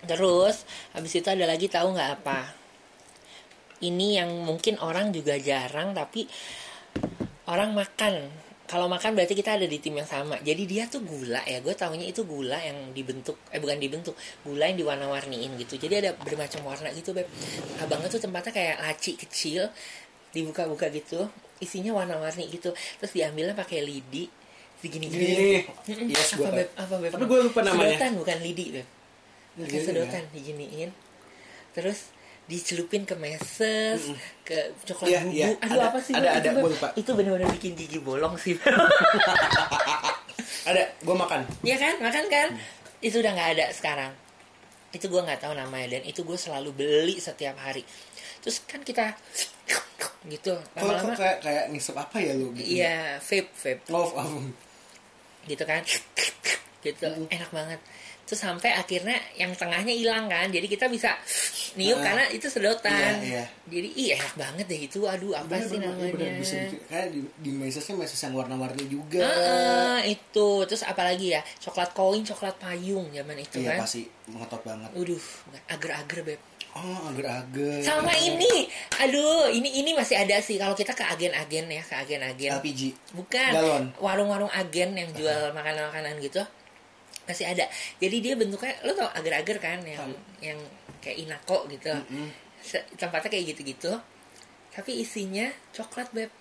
Terus 0.05 0.65
habis 0.97 1.13
itu 1.13 1.27
ada 1.29 1.45
lagi 1.45 1.69
tahu 1.69 1.93
nggak 1.93 2.11
apa? 2.21 2.39
Ini 3.81 4.21
yang 4.21 4.29
mungkin 4.45 4.77
orang 4.81 5.13
juga 5.13 5.37
jarang 5.37 5.93
tapi 5.93 6.25
orang 7.49 7.73
makan. 7.73 8.13
Kalau 8.71 8.87
makan 8.87 9.19
berarti 9.19 9.35
kita 9.35 9.59
ada 9.59 9.67
di 9.67 9.83
tim 9.83 9.99
yang 9.99 10.07
sama. 10.07 10.39
Jadi 10.39 10.63
dia 10.63 10.87
tuh 10.87 11.03
gula 11.03 11.43
ya 11.43 11.59
gue 11.59 11.75
taunya 11.75 12.07
itu 12.07 12.23
gula 12.23 12.55
yang 12.55 12.95
dibentuk 12.95 13.35
eh 13.51 13.59
bukan 13.59 13.75
dibentuk 13.75 14.15
gula 14.47 14.71
yang 14.71 14.79
diwarna-warniin 14.79 15.59
gitu. 15.59 15.75
Jadi 15.75 16.07
ada 16.07 16.09
bermacam 16.15 16.63
warna 16.63 16.87
gitu 16.95 17.11
beb. 17.11 17.27
Abangnya 17.83 18.07
tuh 18.07 18.23
tempatnya 18.23 18.53
kayak 18.55 18.77
laci 18.79 19.19
kecil 19.19 19.67
dibuka-buka 20.31 20.87
gitu 20.87 21.27
isinya 21.59 21.91
warna-warni 21.91 22.47
gitu. 22.47 22.71
Terus 22.71 23.11
diambilnya 23.11 23.53
pakai 23.53 23.83
lidi 23.83 24.31
segini 24.81 25.13
Gini, 25.13 25.61
gini 25.85 26.15
yes, 26.15 26.39
apa 26.39 26.49
beb? 26.49 26.69
Apa 26.73 26.95
beb? 26.97 27.11
Tapi 27.11 27.25
gua 27.27 27.39
lupa 27.43 27.59
namanya. 27.61 27.99
sedotan 27.99 28.11
bukan 28.17 28.37
lidi 28.39 28.65
beb 28.79 29.00
pakai 29.53 29.67
Gini, 29.69 29.83
sedotan 29.83 30.23
diginiin 30.29 30.89
terus 31.71 32.11
dicelupin 32.43 33.03
ke 33.03 33.15
meses 33.15 34.11
ke 34.41 34.55
coklat 34.83 35.07
Iya, 35.07 35.19
bubuk 35.21 35.33
iya. 35.33 35.47
aduh 35.57 35.71
Ada- 35.73 35.87
apa 35.87 35.99
sih 35.99 36.13
ada- 36.13 36.23
Beb? 36.23 36.35
ada, 36.37 36.49
itu, 36.51 36.67
lupa. 36.69 36.87
benar-benar 37.13 37.49
bikin 37.53 37.73
gigi 37.73 37.99
bolong 37.99 38.35
sih 38.35 38.55
ada 40.63 40.83
gue 40.95 41.15
makan 41.15 41.41
Iya 41.61 41.77
kan, 41.77 41.95
makan 41.99 42.25
kan? 42.27 42.47
Itu 42.99 43.17
udah 43.17 43.31
nggak 43.31 43.49
ada 43.55 43.65
sekarang. 43.71 44.11
Itu 44.91 45.07
gue 45.07 45.17
nggak 45.17 45.41
tahu 45.41 45.53
namanya 45.53 45.97
dan 45.97 46.03
itu 46.03 46.21
gue 46.21 46.37
selalu 46.37 46.69
beli 46.71 47.17
setiap 47.17 47.57
hari. 47.57 47.81
Terus 48.39 48.61
kan 48.63 48.81
kita 48.81 49.15
gitu 50.23 50.53
lama-lama 50.75 51.17
kayak 51.17 51.41
kayak 51.41 51.63
ngisep 51.67 51.97
apa 51.97 52.21
ya 52.21 52.37
lu 52.37 52.53
gitu? 52.53 52.77
iya 52.77 53.17
vape 53.17 53.49
vape 53.57 53.89
Oh, 53.89 54.05
oh. 54.05 54.45
gitu 55.43 55.65
kan 55.65 55.81
gitu 56.79 57.09
enak 57.25 57.49
banget 57.49 57.81
terus 58.31 58.47
sampai 58.47 58.71
akhirnya 58.71 59.19
yang 59.35 59.51
tengahnya 59.51 59.91
hilang 59.91 60.31
kan 60.31 60.47
jadi 60.47 60.63
kita 60.63 60.87
bisa 60.87 61.11
niup 61.75 61.99
Ah. 61.99 62.03
karena 62.07 62.23
itu 62.31 62.47
sedotan 62.47 63.19
Iya, 63.19 63.43
iya. 63.43 63.43
jadi 63.67 63.89
iya 63.91 64.13
enak 64.15 64.35
banget 64.39 64.65
deh 64.71 64.81
itu 64.87 64.99
aduh 65.03 65.35
apa 65.35 65.51
Bener, 65.51 65.67
sih 65.67 65.75
bener, 65.75 65.91
namanya 65.91 66.13
bener, 66.15 66.31
bisa 66.39 66.55
bikin 66.63 66.79
kayak 66.87 67.07
di, 67.11 67.19
di 67.37 67.51
mesesnya 67.51 67.95
meses 67.99 68.15
yang 68.17 68.31
warna-warni 68.31 68.87
juga. 68.87 69.19
Heeh, 69.19 70.15
itu 70.15 70.47
terus 70.63 70.87
apalagi 70.87 71.35
ya 71.35 71.43
coklat 71.59 71.91
koin 71.91 72.23
coklat 72.23 72.55
payung 72.55 73.11
zaman 73.11 73.35
itu 73.35 73.59
iya 73.59 73.75
kan 73.75 73.83
pasti 73.83 74.07
mengotot 74.31 74.61
banget. 74.63 74.89
Waduh, 74.95 75.23
ager-ager 75.67 76.19
beb. 76.23 76.39
Oh, 76.71 77.11
agar-agar. 77.11 77.83
Sama 77.83 78.15
ini, 78.15 78.63
aduh, 78.95 79.51
ini 79.51 79.83
ini 79.83 79.91
masih 79.91 80.15
ada 80.15 80.39
sih 80.39 80.55
kalau 80.55 80.71
kita 80.71 80.95
ke 80.95 81.03
agen-agen 81.03 81.67
ya, 81.67 81.83
ke 81.83 81.95
agen-agen. 81.99 82.63
LPG. 82.63 82.95
Bukan, 83.11 83.51
Galon. 83.51 83.85
warung-warung 83.99 84.47
agen 84.47 84.95
yang 84.95 85.11
jual 85.11 85.51
makanan-makanan 85.51 86.15
gitu 86.23 86.39
masih 87.23 87.45
ada. 87.45 87.65
Jadi 87.97 88.17
dia 88.19 88.33
bentuknya, 88.33 88.73
lo 88.81 88.91
tau 88.91 89.09
agar-agar 89.11 89.57
kan 89.57 89.79
yang 89.81 89.99
Tahu. 89.99 90.15
yang 90.41 90.59
kayak 90.99 91.17
inako 91.19 91.65
gitu. 91.67 91.91
Mm-mm. 91.91 92.27
Se- 92.59 92.85
Tempatnya 92.93 93.29
kayak 93.29 93.45
gitu-gitu. 93.51 93.91
Tapi 94.69 94.91
isinya 94.99 95.45
coklat 95.71 96.09
beb. 96.11 96.31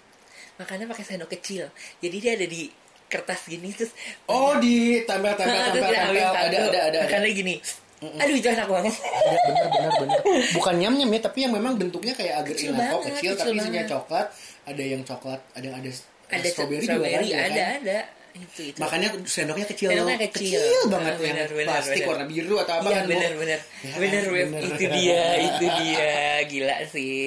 Makannya 0.57 0.87
pakai 0.87 1.05
sendok 1.05 1.31
kecil. 1.31 1.69
Jadi 1.99 2.17
dia 2.19 2.33
ada 2.35 2.45
di 2.45 2.69
kertas 3.07 3.43
gini 3.45 3.71
terus 3.71 3.91
Oh, 4.25 4.55
di 4.57 5.03
Nah, 5.03 5.27
terus 5.27 5.35
tempel 5.35 5.35
dia 5.35 6.01
ambil 6.07 6.21
tempel 6.23 6.31
ada 6.31 6.31
satu, 6.31 6.39
ada 6.39 6.59
ada. 6.61 6.79
ada. 6.87 6.99
makannya 7.05 7.31
gini. 7.35 7.55
Aduh, 8.01 8.33
itu 8.33 8.49
enak 8.49 8.65
banget. 8.65 8.95
Ada, 8.97 9.37
bener 9.45 9.67
bener 9.69 9.93
bener. 9.95 10.21
Bukan 10.57 10.75
nyam 10.75 10.95
nyam 10.95 11.11
ya, 11.11 11.21
tapi 11.21 11.39
yang 11.45 11.53
memang 11.53 11.77
bentuknya 11.77 12.15
kayak 12.15 12.41
agar 12.41 12.55
Kecil 12.55 12.71
inako 12.71 12.81
banget, 12.81 13.13
kecil, 13.13 13.13
kecil 13.13 13.35
tapi 13.37 13.59
isinya 13.59 13.73
banget. 13.77 13.93
coklat. 13.93 14.27
Ada 14.63 14.83
yang 14.87 15.03
coklat, 15.05 15.41
ada 15.53 15.65
yang 15.67 15.77
ada 15.77 15.91
ada 16.31 16.49
strawberry, 16.49 16.81
strawberry, 16.81 17.13
juga 17.13 17.19
kan, 17.19 17.25
ya 17.27 17.39
ada 17.43 17.61
kan? 17.61 17.79
ada 17.83 17.99
itu 18.33 18.61
itu 18.67 18.79
Makanya 18.79 19.09
sendoknya 19.23 19.67
kecil. 19.67 19.89
Sendoknya 19.91 20.19
kecil. 20.23 20.63
banget 20.87 21.13
Ah, 21.13 21.19
yang 21.19 21.37
bener, 21.37 21.49
bener, 21.51 21.67
plastik 21.67 21.95
bener. 21.97 22.09
warna 22.09 22.25
biru 22.25 22.57
atau 22.57 22.75
apa 22.77 22.85
Iya 22.85 22.93
kan, 22.93 23.03
Bu? 23.03 23.11
bener 23.11 23.33
bener 23.35 23.61
Ya, 23.81 23.95
bener 23.97 24.23
Web. 24.27 24.47
bener. 24.49 24.63
itu 24.65 24.85
dia 24.91 25.23
itu 25.41 25.65
dia 25.77 26.11
gila 26.45 26.77
sih 26.87 27.21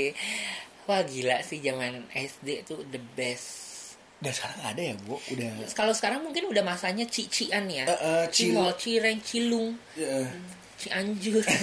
wah 0.83 1.01
gila 1.01 1.38
sih 1.39 1.60
zaman 1.60 1.91
SD 2.12 2.48
itu 2.62 2.75
the 2.88 3.01
best 3.13 3.62
Dan 4.17 4.31
sekarang 4.31 4.60
ada 4.63 4.81
ya, 4.81 4.95
Bu? 5.00 5.19
Udah 5.27 5.51
kalau 5.72 5.91
sekarang 5.91 6.22
mungkin 6.22 6.43
udah 6.45 6.62
masanya 6.62 7.03
cician 7.05 7.67
ya 7.67 7.83
eh, 7.83 8.25
Cil- 8.27 8.51
cimol 8.51 8.72
cireng 8.74 9.19
cilung 9.19 9.75
eh, 9.95 10.27
cianjur 10.77 11.43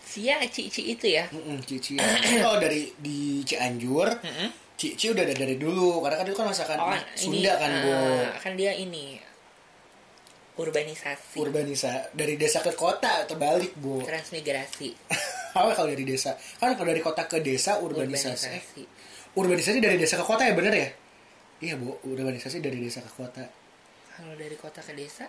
Sia 0.00 0.40
cici 0.44 0.82
itu 0.88 1.06
ya 1.06 1.28
Mm-mm, 1.28 1.60
Cici. 1.62 1.94
Oh 2.42 2.56
dari 2.56 2.90
di 2.96 3.44
Cianjur, 3.44 4.08
Mm-mm. 4.18 4.48
Cici 4.78 5.10
udah 5.10 5.26
dari 5.26 5.58
dulu. 5.58 5.98
Karena 6.00 6.16
kan 6.16 6.24
itu 6.24 6.38
kan 6.38 6.46
masakan 6.46 6.76
oh 6.78 6.94
Sunda 7.12 7.52
kan, 7.58 7.70
Bu. 7.82 7.90
ah, 7.90 8.30
kan 8.38 8.54
dia 8.54 8.70
ini 8.72 9.18
urbanisasi 10.58 11.38
Urbanisa 11.38 12.10
dari 12.10 12.34
desa 12.34 12.58
ke 12.58 12.74
kota 12.74 13.26
terbalik, 13.26 13.74
Bu. 13.74 14.02
transmigrasi 14.02 14.90
Apa 15.58 15.70
kalau 15.72 15.90
dari 15.90 16.02
desa? 16.02 16.34
Kan 16.58 16.74
kalau 16.74 16.90
dari 16.90 16.98
kota 16.98 17.26
ke 17.26 17.38
desa 17.38 17.78
urbanisasi. 17.78 18.46
Eh, 18.46 18.58
urbanisasi 18.58 18.82
urbanisasi 19.34 19.78
dari 19.78 19.96
desa 19.96 20.14
ke 20.14 20.24
kota 20.24 20.42
ya 20.42 20.54
bener 20.54 20.74
ya? 20.74 20.88
Iya, 21.58 21.74
Bu. 21.74 21.98
Urbanisasi 22.02 22.58
dari 22.58 22.78
desa 22.78 23.02
ke 23.02 23.10
kota. 23.12 23.42
kalau 24.14 24.34
dari 24.34 24.54
kota 24.54 24.78
ke 24.78 24.94
desa 24.94 25.26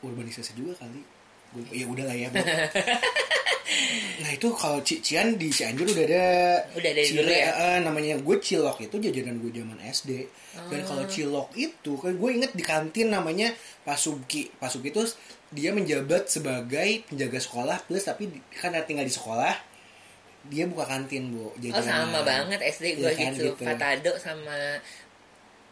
Urbanisasi 0.00 0.54
juga 0.54 0.74
kali. 0.78 1.02
Gua- 1.50 1.74
Ya 1.74 1.84
udahlah 1.84 2.14
ya, 2.14 2.26
Bu. 2.30 2.38
nah 4.18 4.30
itu 4.30 4.48
kalau 4.52 4.78
Cician 4.80 5.34
di 5.34 5.48
Cianjur 5.48 5.86
udah 5.86 6.04
ada 6.04 6.26
Udah 6.74 6.90
Cile- 6.92 7.22
dulu 7.22 7.30
ya? 7.30 7.50
eh, 7.50 7.78
namanya 7.80 8.14
gue 8.16 8.36
cilok 8.38 8.78
itu 8.82 8.96
jajanan 8.98 9.38
gue 9.38 9.50
zaman 9.52 9.78
SD 9.80 10.10
dan 10.66 10.80
Oh. 10.80 10.86
kalau 10.86 11.04
cilok 11.06 11.48
itu 11.54 11.92
kan 11.94 12.12
gue 12.12 12.30
inget 12.32 12.52
di 12.52 12.60
kantin 12.60 13.08
namanya 13.08 13.54
Pasuki 13.80 14.50
Pasuki 14.52 14.90
itu 14.90 15.06
dia 15.48 15.70
menjabat 15.70 16.26
sebagai 16.26 17.06
penjaga 17.06 17.38
sekolah 17.38 17.78
plus 17.84 18.02
tapi 18.02 18.26
kan 18.52 18.74
tinggal 18.82 19.02
di 19.02 19.10
sekolah 19.10 19.54
dia 20.42 20.64
buka 20.64 20.84
kantin 20.86 21.30
bu 21.30 21.46
Oh 21.46 21.52
jajanan. 21.54 21.84
sama 21.84 22.20
banget 22.22 22.58
SD 22.64 22.96
gue 22.96 23.06
Iya 23.06 23.14
kan, 23.14 23.32
gitu. 23.34 23.52
Patado 23.56 24.12
sama 24.16 24.56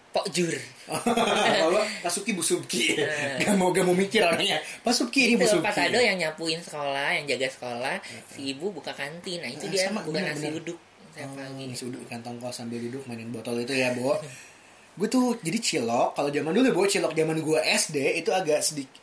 Pokjur. 0.09 0.57
kalau 0.89 1.85
Pasuki 2.05 2.33
Busubki 2.33 2.97
Nah. 2.97 3.37
gak 3.39 3.55
mau 3.55 3.69
gak 3.69 3.85
mau 3.85 3.93
mikir 3.93 4.21
orangnya 4.21 4.57
Pasuki 4.81 5.29
ini 5.29 5.35
Busubki 5.37 5.65
Patado 5.65 5.99
yang 5.99 6.17
nyapuin 6.17 6.59
sekolah, 6.59 7.13
yang 7.13 7.29
jaga 7.29 7.49
sekolah, 7.51 7.95
si 8.27 8.53
ibu 8.53 8.71
buka 8.71 8.91
kantin. 8.91 9.41
Nah, 9.41 9.49
itu 9.49 9.65
Nah, 9.65 9.71
dia 9.71 9.85
sama, 9.87 10.01
bukan 10.03 10.17
bener, 10.19 10.33
nasi 10.33 10.47
bener. 10.49 10.59
uduk. 10.59 10.79
Saya 11.09 11.25
Oh, 11.25 11.35
pagi. 11.35 11.63
ngisi 11.67 11.85
uduk 11.85 12.01
ikan 12.05 12.21
tongkol 12.21 12.51
sambil 12.51 12.79
duduk 12.79 13.03
mainin 13.05 13.29
botol 13.29 13.59
itu 13.59 13.73
ya, 13.73 13.93
Bo. 13.93 14.17
gue 14.99 15.07
tuh 15.07 15.39
jadi 15.39 15.59
cilok, 15.59 16.09
kalau 16.13 16.27
zaman 16.29 16.51
dulu 16.53 16.69
Bo, 16.73 16.83
cilok 16.85 17.13
zaman 17.13 17.39
gue 17.39 17.59
SD 17.63 17.97
itu 18.19 18.31
agak 18.31 18.59
sedikit 18.61 18.99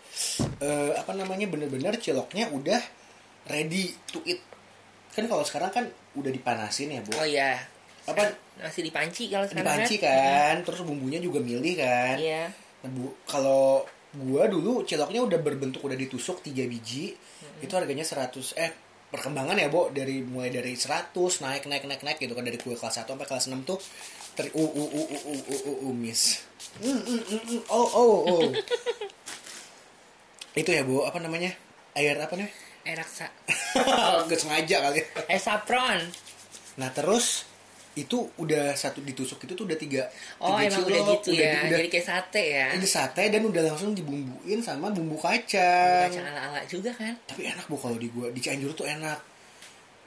eh, 0.60 0.92
apa 0.92 1.12
namanya 1.12 1.46
bener-bener 1.46 1.96
ciloknya 1.96 2.50
udah 2.50 2.82
ready 3.46 3.94
to 4.06 4.20
eat. 4.24 4.42
Kan 5.12 5.26
kalau 5.26 5.44
sekarang 5.44 5.70
kan 5.70 5.86
udah 6.14 6.28
dipanasin 6.30 6.92
ya, 6.92 7.02
Bo. 7.02 7.14
Oh 7.14 7.24
iya. 7.24 7.62
Apa 8.04 8.32
Masih 8.60 8.82
dipanci 8.88 9.28
kalau 9.28 9.46
sekarang 9.48 9.68
dipanci 9.68 9.96
kan? 10.00 10.16
kan, 10.16 10.56
terus 10.64 10.80
bumbunya 10.88 11.20
juga 11.20 11.44
milih 11.44 11.76
kan. 11.76 12.16
Iya. 12.16 12.44
Nah, 12.86 12.90
Bu, 12.94 13.12
kalau 13.28 13.84
gua 14.16 14.48
dulu 14.48 14.88
ciloknya 14.88 15.28
udah 15.28 15.40
berbentuk 15.44 15.84
udah 15.84 15.98
ditusuk 16.00 16.40
tiga 16.40 16.64
biji. 16.64 17.12
Itu 17.60 17.76
harganya 17.76 18.08
100 18.08 18.56
eh 18.56 18.72
perkembangan 19.12 19.60
ya, 19.60 19.68
Bo, 19.68 19.92
dari 19.92 20.24
mulai 20.24 20.52
dari 20.52 20.76
100 20.76 21.16
naik 21.16 21.68
naik 21.68 21.84
naik 21.88 22.04
naik 22.04 22.18
gitu 22.20 22.36
kan 22.36 22.44
dari 22.48 22.60
kue 22.60 22.76
kelas 22.76 23.04
1 23.04 23.12
sampai 23.12 23.28
kelas 23.28 23.48
6 23.52 23.68
tuh 23.68 23.80
ter 24.36 24.52
u 24.52 24.64
u 24.64 24.84
u 24.92 25.04
u 25.04 25.18
u 25.24 25.36
u 25.36 25.56
u, 25.56 25.72
u 25.88 25.90
miss. 25.96 26.44
Mm, 26.84 26.92
mm, 26.92 27.22
mm, 27.24 27.42
mm, 27.48 27.62
oh 27.72 27.88
oh 27.96 28.16
oh. 28.28 28.52
Itu 30.60 30.72
ya, 30.72 30.88
Bu, 30.88 31.04
apa 31.04 31.20
namanya? 31.20 31.52
Air 31.96 32.20
apa 32.20 32.36
nih? 32.36 32.52
Eh 32.86 32.96
raksa. 32.96 33.28
Gak 34.30 34.40
sengaja 34.40 34.78
kali. 34.88 35.02
Eh 35.32 35.40
sapron. 35.40 36.00
Nah, 36.76 36.92
terus 36.92 37.48
itu 37.96 38.28
udah 38.36 38.76
satu 38.76 39.00
ditusuk 39.00 39.40
itu 39.48 39.56
tuh 39.56 39.64
udah 39.64 39.80
tiga 39.80 40.04
Oh 40.44 40.60
tiga 40.60 40.68
emang 40.68 40.84
udah 40.84 41.00
cilok, 41.00 41.16
gitu 41.24 41.30
ya. 41.40 41.64
udah, 41.64 41.80
Jadi 41.80 41.90
kayak 41.90 42.06
sate 42.06 42.44
ya. 42.44 42.68
ini 42.76 42.84
sate 42.84 43.24
dan 43.32 43.42
udah 43.48 43.62
langsung 43.72 43.96
dibumbuin 43.96 44.60
sama 44.60 44.92
bumbu 44.92 45.16
kacang. 45.16 46.12
Kacang 46.12 46.28
ala-ala 46.28 46.60
juga 46.68 46.92
kan. 46.92 47.16
Tapi 47.24 47.48
enak 47.48 47.66
bu 47.72 47.80
kalau 47.80 47.96
di 47.96 48.12
gua 48.12 48.28
di 48.36 48.44
Cianjur 48.44 48.76
tuh 48.76 48.84
enak. 48.84 49.16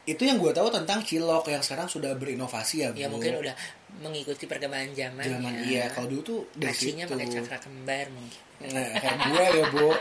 Itu 0.04 0.24
yang 0.24 0.36
gua 0.36 0.52
tahu 0.52 0.68
tentang 0.68 1.00
cilok 1.00 1.48
yang 1.48 1.64
sekarang 1.64 1.88
sudah 1.88 2.12
berinovasi 2.12 2.84
ya 2.84 2.92
bu. 2.92 3.00
Ya 3.00 3.08
mungkin 3.08 3.40
udah 3.40 3.56
mengikuti 4.04 4.44
perkembangan 4.44 4.92
zaman. 4.92 5.24
Zaman 5.24 5.52
ya. 5.52 5.64
iya 5.64 5.84
kalau 5.88 6.12
dulu 6.12 6.20
tuh 6.20 6.40
dari 6.52 6.76
situ. 6.76 7.08
pakai 7.08 7.28
cakra 7.32 7.56
kembar 7.56 8.06
mungkin. 8.12 8.40
Nah 8.68 8.88
kayak 9.00 9.16
gua 9.32 9.44
ya 9.48 9.64
bu. 9.72 9.88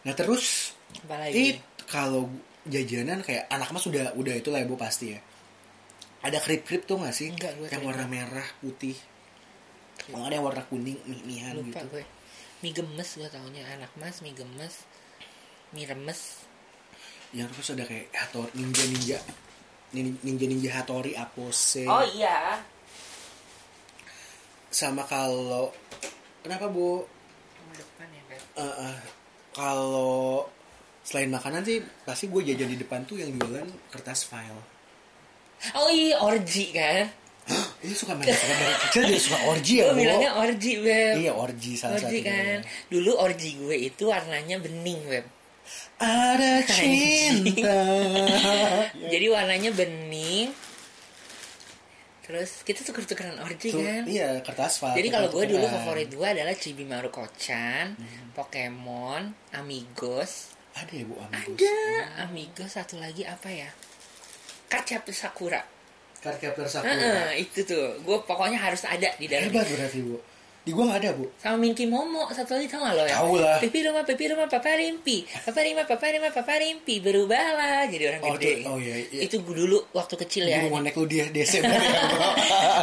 Nah 0.00 0.16
terus 0.16 0.72
Apalagi? 1.04 1.60
kalau 1.84 2.24
jajanan 2.64 3.20
kayak 3.20 3.48
anak 3.52 3.68
mas 3.68 3.84
sudah 3.84 4.12
udah 4.16 4.32
itu 4.32 4.48
lah 4.48 4.64
ya 4.64 4.68
bu 4.68 4.76
pasti 4.80 5.12
ya. 5.12 5.20
Ada 6.20 6.38
krip 6.44 6.68
krip 6.68 6.82
tuh 6.84 7.00
gak 7.00 7.16
sih? 7.16 7.32
Enggak, 7.32 7.56
gua 7.56 7.66
yang 7.72 7.84
warna 7.84 8.04
merah 8.04 8.48
putih. 8.60 8.96
Kalau 10.08 10.26
ada 10.26 10.36
yang 10.36 10.46
warna 10.46 10.64
kuning 10.68 10.98
mie 11.04 11.22
mihan 11.28 11.54
lupa 11.60 11.84
gitu. 11.84 12.00
gue 12.00 12.04
mie 12.60 12.72
gemes 12.76 13.08
gue 13.16 13.28
taunya 13.28 13.64
anak 13.72 13.92
mas 13.96 14.20
mie 14.24 14.36
gemes 14.36 14.84
mie 15.72 15.88
remes 15.88 16.44
Yang 17.30 17.48
terus 17.54 17.68
ada 17.78 17.84
kayak 17.86 18.08
hatori 18.10 18.50
ninja 18.58 18.84
ninja 18.90 19.18
ninja 19.94 20.46
ninja 20.50 20.70
hatori 20.82 21.14
apose. 21.14 21.86
oh 21.86 22.04
iya 22.16 22.58
sama 24.70 25.02
kalau 25.02 25.74
kenapa 26.46 26.70
bu 26.70 27.02
depan 27.74 28.06
ya? 28.10 28.22
Eh, 28.54 28.74
eh, 28.86 28.98
kalau 29.54 30.46
selain 31.02 31.30
makanan 31.30 31.62
sih 31.66 31.82
pasti 32.06 32.30
gue 32.30 32.42
jajan 32.44 32.70
di 32.70 32.78
depan 32.78 33.02
tuh 33.02 33.18
yang 33.18 33.34
jualan 33.34 33.66
kertas 33.90 34.26
file 34.26 34.79
oh 35.74 35.88
iya 35.88 36.16
orji 36.18 36.72
kan? 36.72 37.04
Ini 37.80 37.92
suka 37.92 38.14
main 38.14 38.28
suka 38.28 38.54
dari 38.54 38.74
kecil 38.86 39.02
dia 39.06 39.18
suka 39.18 39.38
orgi 39.44 39.74
ya 39.76 39.90
gue 39.90 39.96
bilangnya 39.98 40.30
orji 40.36 40.72
beb 40.78 41.14
iya 41.18 41.32
orgi 41.32 41.72
salah 41.74 41.98
orji 41.98 42.20
satunya. 42.20 42.30
kan? 42.30 42.58
Dulu 42.86 43.10
orji 43.16 43.50
gue 43.56 43.76
itu 43.80 44.02
warnanya 44.06 44.56
bening 44.58 45.00
beb 45.04 45.26
ada 46.00 46.64
cinta. 46.64 47.76
Jadi 49.12 49.26
warnanya 49.28 49.70
bening. 49.70 50.48
Terus 52.22 52.62
kita 52.62 52.80
tuker-tukeran 52.82 53.36
orji 53.38 53.68
Tuh, 53.68 53.82
kan? 53.82 54.06
iya 54.06 54.38
kertas 54.38 54.78
file 54.78 54.94
Jadi 54.94 55.08
kalau 55.10 55.28
gue 55.28 55.44
dulu 55.50 55.66
favorit 55.66 56.06
gue 56.08 56.22
adalah 56.24 56.54
Chibi 56.54 56.86
Maruko-chan, 56.86 57.98
Hmm. 57.98 58.30
Pokemon, 58.32 59.34
Amigos. 59.52 60.54
ada 60.70 60.88
ya 60.88 61.02
bu 61.02 61.18
amigos? 61.18 61.58
Ada. 61.58 61.78
Amigos 62.24 62.70
satu 62.70 62.94
lagi 62.96 63.26
apa 63.26 63.50
ya? 63.50 63.66
Kacapi 64.70 65.10
Sakura. 65.12 65.60
Card 66.16 66.36
captor 66.36 66.68
sakura 66.68 66.92
Heeh, 66.92 67.40
itu 67.40 67.64
tuh. 67.64 67.96
Gue 67.98 68.20
pokoknya 68.22 68.60
harus 68.60 68.84
ada 68.84 69.08
di 69.14 69.24
dalam. 69.24 69.48
hebat 69.48 69.64
berarti 69.66 70.00
bu 70.00 70.20
di 70.60 70.76
gua 70.76 70.84
nggak 70.86 71.00
ada 71.00 71.10
bu 71.16 71.24
sama 71.40 71.56
Minky 71.56 71.88
Momo 71.88 72.28
satu 72.28 72.52
lagi 72.52 72.68
tau 72.68 72.84
gak 72.84 72.92
lo 72.92 73.02
ya 73.02 73.16
Tahu 73.16 73.34
lah. 73.40 73.56
pipi 73.58 73.80
rumah 73.80 74.04
pipi 74.04 74.28
rumah 74.28 74.44
papa 74.44 74.76
rimpi 74.76 75.24
papa 75.24 75.56
rima 75.58 75.88
papa 75.88 76.04
rima 76.06 76.28
papa 76.28 76.52
rimpi 76.54 77.00
berubahlah 77.00 77.88
jadi 77.88 78.12
orang 78.12 78.20
Oh, 78.20 78.36
gede 78.36 78.52
tuh- 78.60 78.68
oh, 78.68 78.76
iya, 78.76 78.94
iya. 79.00 79.20
itu 79.24 79.40
gue 79.40 79.56
dulu 79.56 79.80
waktu 79.90 80.20
kecil 80.20 80.44
ya 80.44 80.60
Gua 80.60 80.68
mau 80.70 80.84
naik 80.84 80.92
lu 80.94 81.08
dia 81.08 81.24
Desember 81.26 81.72
ya 81.72 82.00
bro 82.04 82.28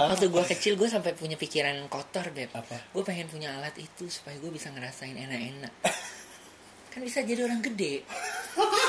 waktu 0.09 0.25
gue 0.25 0.43
kecil 0.49 0.73
gue 0.73 0.89
sampai 0.89 1.13
punya 1.13 1.37
pikiran 1.37 1.77
kotor 1.85 2.25
beb 2.31 2.49
Apa? 2.49 2.81
gue 2.81 3.03
pengen 3.05 3.29
punya 3.29 3.53
alat 3.53 3.77
itu 3.77 4.09
supaya 4.09 4.33
gue 4.35 4.49
bisa 4.49 4.73
ngerasain 4.73 5.13
enak-enak 5.13 5.73
kan 6.89 6.99
bisa 6.99 7.21
jadi 7.21 7.45
orang 7.45 7.61
gede 7.61 8.01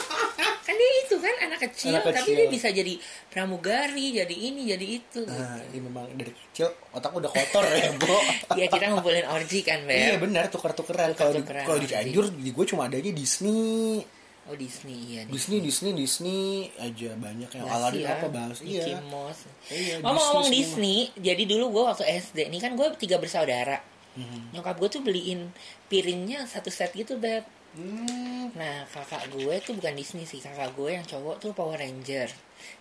kan 0.69 0.77
dia 0.77 0.91
itu 1.01 1.17
kan 1.17 1.35
anak 1.41 1.61
kecil, 1.65 1.97
Anak 1.97 2.13
tapi 2.13 2.21
kecil. 2.21 2.37
dia 2.37 2.47
bisa 2.53 2.69
jadi 2.69 2.95
pramugari 3.33 4.07
jadi 4.13 4.35
ini 4.37 4.69
jadi 4.69 4.87
itu 5.01 5.21
Nah, 5.25 5.65
ini 5.65 5.79
memang 5.81 6.05
dari 6.13 6.29
kecil 6.29 6.69
otak 6.91 7.09
udah 7.11 7.31
kotor 7.33 7.65
ya 7.65 7.89
bro 7.97 8.21
ya 8.61 8.69
kita 8.69 8.93
ngumpulin 8.93 9.25
orgi 9.25 9.65
kan 9.65 9.81
beb 9.83 9.97
Iya 9.97 10.17
benar 10.19 10.45
tuker-tukeran 10.49 11.15
kalau 11.15 11.33
di, 11.33 11.41
kalau 11.41 11.81
di. 11.81 11.89
Cianjur 11.89 12.29
di 12.29 12.51
gue 12.53 12.65
cuma 12.67 12.85
adanya 12.85 13.09
Disney 13.09 14.05
oh 14.45 14.57
Disney 14.57 14.99
iya 15.09 15.23
Disney 15.25 15.61
Disney 15.61 15.93
Disney 15.93 16.41
aja 16.77 17.17
banyak 17.17 17.49
yang 17.49 17.65
Basi 17.65 17.75
Aladdin 17.75 18.01
ya, 18.01 18.13
apa 18.13 18.27
bahas 18.29 18.57
Mickey 18.61 18.77
iya 18.85 19.01
Mouse. 19.03 19.43
Iya, 19.69 19.95
Ngomong-ngomong 20.01 20.49
Disney 20.49 21.09
Disney, 21.09 21.25
jadi 21.25 21.43
dulu 21.45 21.65
gue 21.71 21.85
waktu 21.85 22.05
SD, 22.09 22.39
ini 22.49 22.57
kan 22.57 22.73
gue 22.73 22.89
tiga 22.97 23.17
bersaudara. 23.17 23.81
Mhm. 24.17 24.53
Nyokap 24.53 24.77
gue 24.77 24.89
tuh 24.91 25.01
beliin 25.01 25.53
piringnya 25.87 26.45
satu 26.45 26.69
set 26.69 26.91
gitu, 26.93 27.17
Beb. 27.17 27.45
Hmm, 27.71 28.49
Nah, 28.51 28.83
kakak 28.87 29.29
gue 29.31 29.55
tuh 29.61 29.73
bukan 29.73 29.93
Disney 29.93 30.25
sih, 30.25 30.39
kakak 30.39 30.73
gue 30.73 30.91
yang 30.91 31.05
cowok 31.05 31.37
tuh 31.39 31.53
Power 31.53 31.77
Ranger. 31.77 32.27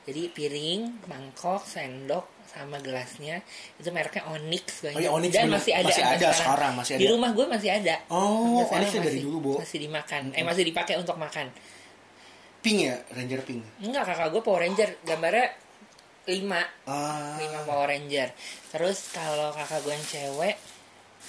Jadi 0.03 0.31
piring, 0.31 1.05
mangkok, 1.05 1.61
sendok, 1.61 2.25
sama 2.47 2.79
gelasnya 2.79 3.43
itu 3.75 3.89
mereknya 3.89 4.23
Onyx 4.25 4.81
Oh 4.81 4.89
ingat. 4.89 5.11
Onyx 5.11 5.31
dan 5.31 5.43
bener. 5.45 5.53
masih 5.53 5.73
ada 5.75 5.85
Masih 5.85 6.05
ada 6.07 6.27
sekarang, 6.31 6.73
masih 6.73 6.93
di 6.93 7.03
ada. 7.03 7.11
rumah 7.11 7.29
gue 7.29 7.45
masih 7.45 7.69
ada 7.69 7.95
Oh, 8.07 8.63
sekarang 8.63 8.71
Onyx 8.81 8.89
ya 8.89 8.97
dari 8.97 9.07
masih- 9.11 9.23
dulu, 9.27 9.37
Bo. 9.37 9.53
masih 9.59 9.77
dimakan 9.79 10.21
eh 10.31 10.43
masih 10.43 10.63
dipakai 10.63 10.95
untuk 10.95 11.15
makan 11.15 11.47
pink 12.57 12.77
ya 12.81 12.95
Ranger 13.09 13.41
pink 13.43 13.61
enggak 13.79 14.03
kakak 14.03 14.27
gue 14.29 14.41
Power 14.41 14.59
Ranger 14.61 14.89
gambarnya 15.03 15.47
lima 16.25 16.61
ah 16.83 17.35
lima 17.37 17.59
Power 17.63 17.87
Ranger. 17.87 18.31
Terus 18.69 19.11
kalau 19.11 19.51
kakak 19.51 19.79
gue 19.81 19.91
yang 19.91 20.07
cewek, 20.07 20.55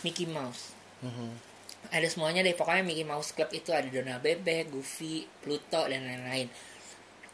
Mickey 0.01 0.25
Mouse. 0.25 0.73
mhm. 1.01 1.48
Ada 1.89 2.05
semuanya 2.07 2.41
deh, 2.41 2.53
pokoknya 2.53 2.83
Mickey 2.83 3.03
Mouse 3.03 3.33
Club 3.33 3.49
itu 3.51 3.73
ada 3.73 3.87
Donald 3.87 4.21
Bebek, 4.21 4.69
Goofy, 4.69 5.25
Pluto, 5.41 5.85
dan 5.85 6.05
lain-lain. 6.05 6.51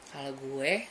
Kalau 0.08 0.30
gue, 0.32 0.86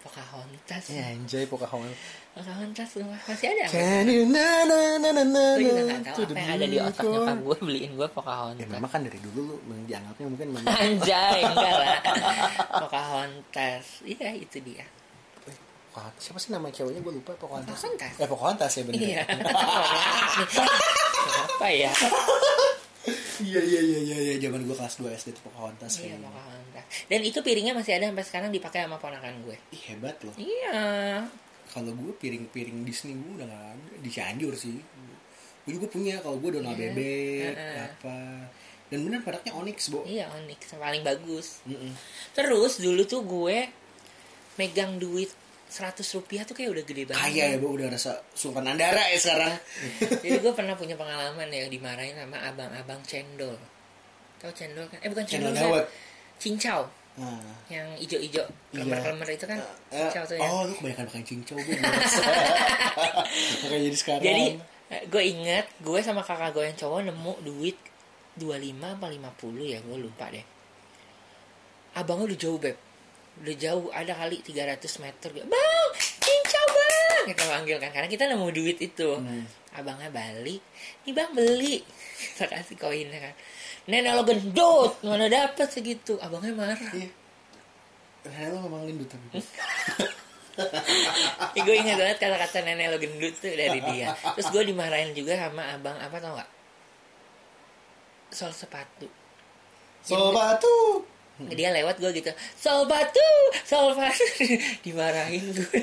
Pocahontas. 0.00 0.82
ya 0.90 1.14
anjay 1.14 1.46
Pocahontas 1.46 1.94
Pocahontas 2.32 2.88
rumah 2.96 3.14
masih 3.22 3.52
ada? 3.52 3.68
Can 3.68 4.08
you 4.08 4.26
na 4.26 4.64
na 4.64 4.98
na 4.98 5.10
na 5.12 5.22
na 5.22 5.44
Gue 5.54 5.62
juga 5.62 5.78
na 5.78 5.82
nggak 5.94 6.02
tahu 6.08 6.22
apa 6.24 6.34
yang 6.34 6.50
ada 6.50 6.66
di 6.66 6.78
otak 6.80 7.04
nyokap 7.06 7.36
gue 7.38 7.56
beliin 7.60 7.90
gue 7.92 8.02
ya 8.02 8.10
Pocahontas. 8.10 8.66
memang 8.66 8.90
kan 8.90 9.00
dari 9.04 9.18
dulu 9.20 9.40
lu 9.62 9.74
dianggapnya 9.84 10.26
mungkin 10.26 10.46
memang 10.50 10.74
Anjay, 10.74 11.38
enggak 11.44 11.74
lah. 11.76 11.98
Pocahontas. 12.82 13.84
Iya, 14.02 14.28
itu 14.34 14.58
dia. 14.58 14.82
Pocahontas. 15.92 16.18
siapa 16.18 16.38
sih 16.40 16.50
nama 16.50 16.66
ceweknya 16.66 16.98
gue 16.98 17.12
lupa 17.12 17.30
Pocahontas 17.36 17.70
Pocahontas. 17.70 18.12
eh 18.16 18.26
Pocahontas 18.26 18.70
ya 18.72 18.82
bener 18.82 18.98
Iya. 18.98 19.22
Apa 21.22 21.68
ya? 21.68 21.92
Iya 23.42 23.60
iya 23.60 23.80
iya 23.80 23.98
iya 24.00 24.16
iya 24.22 24.34
zaman 24.38 24.62
gue 24.62 24.72
kelas 24.72 24.94
2 24.96 25.10
SD 25.12 25.28
tuh 25.32 25.44
Pocahontas 25.46 25.90
Iya, 25.94 26.14
kayaknya. 26.14 26.28
Pocahontas. 26.28 26.84
Dan 27.06 27.20
itu 27.22 27.38
piringnya 27.38 27.72
masih 27.72 27.92
ada 27.94 28.04
sampai 28.06 28.24
sekarang 28.24 28.50
dipakai 28.50 28.80
sama 28.82 28.96
ponakan 28.96 29.34
gue. 29.42 29.56
Ih, 29.70 29.82
hebat 29.90 30.16
loh 30.22 30.34
Iya. 30.34 30.80
kalau 31.68 31.90
gue 31.90 32.12
piring-piring 32.14 32.84
Disney 32.84 33.12
gue 33.14 33.32
udah 33.34 33.46
gak 33.46 33.64
ada 33.72 33.94
di 33.96 34.08
Cianjur 34.08 34.52
sih 34.52 34.76
gue 35.62 35.72
juga 35.72 35.86
punya 35.86 36.18
kalau 36.18 36.36
gue 36.36 36.50
Donald 36.52 36.74
Iya. 36.74 36.90
Bebek 36.90 37.54
Heeh. 37.54 37.76
apa 37.86 38.16
dan 38.86 38.98
bener 39.02 39.20
produknya 39.20 39.52
Onyx 39.54 39.78
bo 39.88 40.04
Iya, 40.04 40.28
Onyx 40.32 40.60
yang 40.68 40.80
paling 40.80 41.02
bagus. 41.02 41.64
Mm-mm. 41.64 41.92
Terus 42.30 42.72
dulu 42.76 43.02
tuh 43.02 43.22
gue 43.22 43.58
megang 44.54 44.96
duit 44.96 45.32
100 45.72 46.04
rupiah 46.20 46.44
tuh 46.44 46.52
kayak 46.52 46.70
udah 46.76 46.84
gede 46.84 47.02
banget. 47.08 47.22
kaya 47.24 47.44
ya 47.52 47.56
bo 47.56 47.72
udah 47.72 47.88
rasa 47.88 48.20
sultan 48.36 48.68
andara 48.68 49.08
ya 49.08 49.16
sekarang 49.16 49.52
Jadi 50.22 50.38
gue 50.38 50.52
pernah 50.52 50.76
punya 50.76 50.94
pengalaman 51.00 51.48
ya 51.48 51.64
dimarahin 51.72 52.12
sama 52.12 52.36
abang-abang 52.44 53.00
cendol. 53.08 53.56
Tahu 54.36 54.52
cendol 54.52 54.84
kan? 54.92 55.00
Eh 55.00 55.08
bukan 55.08 55.24
Cendol 55.24 55.56
cendol. 55.56 55.80
Kan? 55.80 55.88
Cincau 56.36 56.80
nah, 57.16 57.40
yang 57.68 57.86
ijo-ijo 58.00 58.40
kelemar-kelemar 58.72 59.28
itu 59.28 59.44
kan 59.44 59.60
eh, 59.92 60.00
cincau 60.00 60.24
tuh 60.24 60.36
ya. 60.40 60.48
oh 60.48 60.64
lu 60.64 60.72
kebanyakan 60.80 61.04
makan 61.12 61.24
cincau 61.28 61.56
gue 61.66 61.76
makanya 63.60 63.82
jadi 63.88 63.96
sekarang 63.96 64.24
Jadi 64.24 64.44
gue 65.08 65.22
inget 65.24 65.66
gue 65.80 65.98
sama 66.04 66.20
kakak 66.20 66.52
gue 66.52 66.64
yang 66.68 66.76
cowok 66.76 67.00
nemu 67.08 67.32
duit 67.44 67.76
25 68.36 68.80
apa 68.80 69.06
50 69.08 69.72
ya 69.72 69.78
gue 69.84 69.96
lupa 70.00 70.24
deh. 70.32 70.44
Abangnya 71.92 72.32
udah 72.32 72.38
jauh 72.40 72.56
beb. 72.56 72.76
Udah 73.40 73.54
jauh 73.56 73.88
ada 73.94 74.12
kali 74.12 74.44
300 74.44 74.76
meter 75.00 75.28
gitu. 75.32 75.46
Bang, 75.48 75.88
cincau 75.96 76.66
bang. 76.68 77.22
Kita 77.32 77.44
panggil 77.48 77.76
kan 77.80 77.90
karena 77.96 78.08
kita 78.10 78.24
nemu 78.28 78.48
duit 78.52 78.78
itu. 78.82 79.10
Hmm. 79.16 79.48
Abangnya 79.72 80.12
balik. 80.12 80.60
Nih 81.08 81.12
bang 81.16 81.30
beli. 81.32 81.80
Kita 82.22 82.44
kasih 82.44 82.76
koinnya 82.76 83.18
kan. 83.18 83.34
Nenek 83.88 84.12
lo 84.14 84.22
gendut. 84.22 85.00
Mana 85.00 85.26
dapet 85.32 85.72
segitu. 85.72 86.20
Abangnya 86.20 86.52
marah. 86.52 86.92
iya 86.92 87.08
Nenek 88.28 88.48
lo 88.52 88.68
memang 88.68 88.84
lindu 88.86 89.08
tapi 89.08 89.40
Ya, 91.56 91.64
gue 91.64 91.76
ingat 91.80 91.96
banget 91.96 92.18
kata-kata 92.20 92.60
nenek 92.60 92.92
lo 92.92 92.98
gendut 93.00 93.34
tuh 93.40 93.48
dari 93.48 93.80
dia. 93.80 94.12
Terus 94.36 94.48
gue 94.52 94.62
dimarahin 94.68 95.16
juga 95.16 95.40
sama 95.40 95.72
abang 95.72 95.96
apa 95.96 96.16
tau 96.20 96.36
gak? 96.36 96.50
Soal 98.28 98.52
sepatu. 98.52 99.08
sobat 100.04 100.60
tuh 101.48 101.56
Dia 101.60 101.70
lewat 101.74 101.96
gue 101.98 102.10
gitu, 102.14 102.30
sol 102.54 102.86
batu, 102.86 103.30
sol 103.64 103.94
batu, 103.96 104.24
dimarahin 104.84 105.42
gue. 105.52 105.78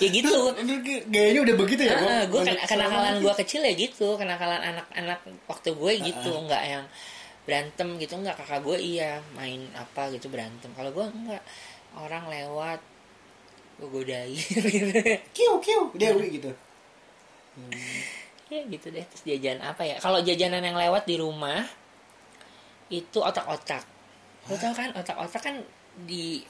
ya 0.00 0.08
gitu. 0.08 0.32
gayanya 1.12 1.40
udah 1.44 1.56
begitu 1.60 1.84
ya 1.84 1.92
Ah, 2.00 2.24
gue 2.24 2.40
Banyak 2.40 2.64
kenakalan 2.64 3.20
gue 3.20 3.34
kecil 3.44 3.60
ya 3.60 3.72
gitu, 3.76 4.16
kenakalan 4.16 4.56
anak-anak 4.56 5.20
waktu 5.44 5.76
gue 5.76 5.92
gitu, 6.00 6.30
nggak 6.48 6.62
yang 6.64 6.84
berantem 7.44 7.88
gitu, 8.00 8.16
nggak 8.16 8.40
kakak 8.40 8.64
gue 8.64 8.76
iya 8.80 9.20
main 9.36 9.68
apa 9.76 10.08
gitu 10.16 10.32
berantem. 10.32 10.72
Kalau 10.72 10.88
gue 10.96 11.04
nggak 11.04 11.44
orang 12.00 12.24
lewat 12.32 12.80
gue 13.80 13.88
godain 13.88 14.36
kiu 15.32 15.56
kiu 15.60 15.88
Dewi 15.96 16.40
gitu. 16.40 16.52
Ya 18.50 18.60
gitu 18.66 18.86
deh 18.90 19.04
terus 19.06 19.22
jajan 19.24 19.58
apa 19.62 19.82
ya? 19.86 19.96
Kalau 20.00 20.20
jajanan 20.20 20.62
yang 20.64 20.76
lewat 20.76 21.06
di 21.06 21.16
rumah 21.20 21.62
itu 22.90 23.18
otak-otak 23.22 23.82
lo 24.50 24.54
tau 24.58 24.74
kan 24.74 24.90
otak-otak 24.98 25.42
kan 25.42 25.56
di 26.08 26.42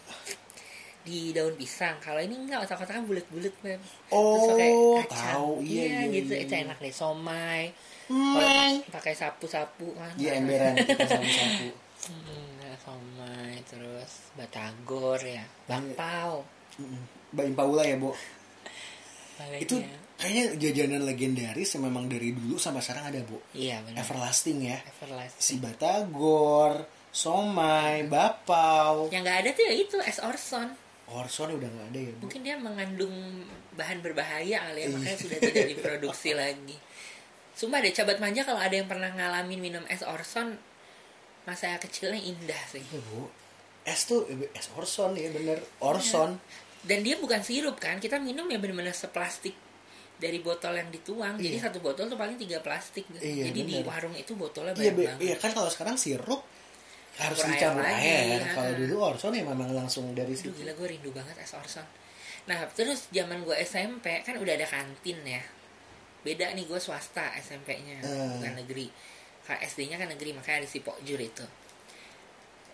di 1.01 1.33
daun 1.33 1.57
pisang 1.57 1.97
kalau 2.05 2.21
ini 2.21 2.37
enggak 2.37 2.61
otak-otak 2.69 2.93
kan 3.01 3.05
bulat-bulat 3.09 3.55
beb 3.65 3.81
Terus 3.81 4.45
pakai 4.53 4.69
oh 4.71 4.97
kacang. 5.01 5.33
tahu 5.33 5.53
iya 5.65 5.85
iya 5.85 6.03
gitu 6.13 6.33
iya, 6.37 6.45
itu 6.45 6.55
iya. 6.57 6.63
enak 6.69 6.79
deh 6.81 6.95
somai 6.95 7.65
Hmm. 8.11 8.83
Pakai 8.91 9.15
sapu-sapu 9.15 9.95
kan 9.95 10.11
iya 10.19 10.35
emberan 10.43 10.75
kita 10.75 11.07
sama 11.07 11.31
sapu 11.31 11.71
Hmm, 12.11 12.75
somai 12.83 13.55
terus 13.71 14.35
batagor 14.35 15.21
ya 15.23 15.47
bakpao 15.71 16.43
Mm-mm. 16.81 17.03
Mbak 17.31 17.55
Paula 17.55 17.87
ya, 17.87 17.95
Bo. 17.95 18.11
paling 19.39 19.63
Itu. 19.63 19.77
Kayaknya 20.21 20.45
jajanan 20.55 21.03
legendaris 21.03 21.73
yang 21.73 21.89
memang 21.89 22.05
dari 22.07 22.31
dulu 22.31 22.55
sampai 22.55 22.79
sekarang 22.79 23.09
ada, 23.09 23.21
Bo. 23.25 23.41
iya 23.53 23.81
benar 23.81 24.05
Everlasting 24.05 24.59
ya. 24.63 24.79
everlasting 24.85 25.41
Si 25.41 25.55
Batagor, 25.57 26.85
Somai, 27.11 28.05
Bapau. 28.05 29.09
yang 29.09 29.25
nggak 29.25 29.39
ada 29.41 29.51
tuh 29.51 29.65
ya 29.65 29.73
itu 29.75 29.97
es 30.01 30.21
orson 30.21 30.69
Orson 31.11 31.51
udah 31.51 31.67
nggak 31.67 31.87
ada 31.91 32.01
ya, 32.01 32.13
Bu. 32.13 32.23
mungkin 32.23 32.41
dia 32.41 32.55
mengandung 32.55 33.15
bahan 33.73 33.99
berbahaya 33.99 34.63
kali 34.63 34.79
ya 34.79 34.87
Iya. 34.87 34.95
makanya 34.95 35.19
sudah 35.19 35.39
tidak 35.41 35.67
diproduksi 35.69 36.31
lagi 36.33 36.77
Sumpah 37.51 37.81
deh 37.81 37.91
cabat 37.91 38.17
manja 38.17 38.41
kalau 38.41 38.57
ada 38.57 38.73
yang 38.73 38.87
pernah 38.87 39.11
ngalamin 39.11 39.59
minum 39.59 39.85
es 39.89 40.01
Orson 40.01 40.55
masa 41.43 41.75
kecilnya 41.77 42.21
indah 42.21 42.63
sih 42.69 42.85
Iya, 42.85 43.01
Bu. 43.09 43.27
Es 43.83 44.05
tuh 44.05 44.29
eh, 44.29 44.53
es 44.53 44.69
Orson 44.73 45.13
ya 45.15 45.29
bener. 45.31 45.59
Orson. 45.81 46.37
dan 46.81 46.99
dia 47.01 47.17
bukan 47.17 47.41
sirup 47.41 47.77
kan 47.77 47.97
kita 47.97 48.17
minum 48.17 48.45
ya 48.47 48.57
bener-bener 48.57 48.93
seplastik 48.93 49.53
dari 50.21 50.39
botol 50.39 50.73
yang 50.73 50.89
dituang 50.89 51.35
jadi 51.35 51.57
Iya. 51.57 51.65
satu 51.67 51.81
botol 51.81 52.05
tuh 52.07 52.15
paling 52.15 52.37
tiga 52.37 52.61
plastik 52.61 53.09
Iya, 53.15 53.49
jadi 53.49 53.61
di 53.63 53.75
bener. 53.75 53.89
warung 53.89 54.13
itu 54.15 54.33
botolnya 54.35 54.71
Iya, 54.73 54.93
banyak 54.93 54.95
be- 54.95 55.07
banget 55.09 55.21
iya 55.23 55.35
kan 55.37 55.51
kalau 55.51 55.67
sekarang 55.67 55.97
sirup 55.97 56.45
harus 57.13 57.37
Campur 57.37 57.49
air 57.49 57.59
dicampur 57.59 57.83
lagi, 57.83 58.07
air. 58.07 58.39
ya. 58.39 58.49
Kalau 58.51 58.73
dulu 58.77 58.95
Orson 59.03 59.33
ya 59.33 59.45
memang 59.45 59.71
langsung 59.71 60.05
dari 60.13 60.31
Aduh 60.31 60.41
situ. 60.41 60.53
gila 60.55 60.73
gue 60.73 60.87
rindu 60.89 61.11
banget 61.11 61.37
es 61.37 61.53
Orson 61.53 61.85
Nah 62.43 62.57
terus 62.71 63.09
zaman 63.11 63.41
gue 63.41 63.57
SMP 63.59 64.07
kan 64.21 64.37
udah 64.37 64.55
ada 64.55 64.65
kantin 64.65 65.19
ya 65.23 65.43
Beda 66.21 66.49
nih 66.51 66.65
gue 66.65 66.77
swasta 66.77 67.33
SMP-nya 67.35 67.97
Eh. 67.99 68.29
Bukan 68.37 68.53
negeri 68.55 68.93
KSD-nya 69.43 69.97
kan 69.97 70.07
negeri 70.07 70.31
makanya 70.31 70.61
ada 70.61 70.69
si 70.69 70.79
Pokjur 70.79 71.17
itu 71.19 71.45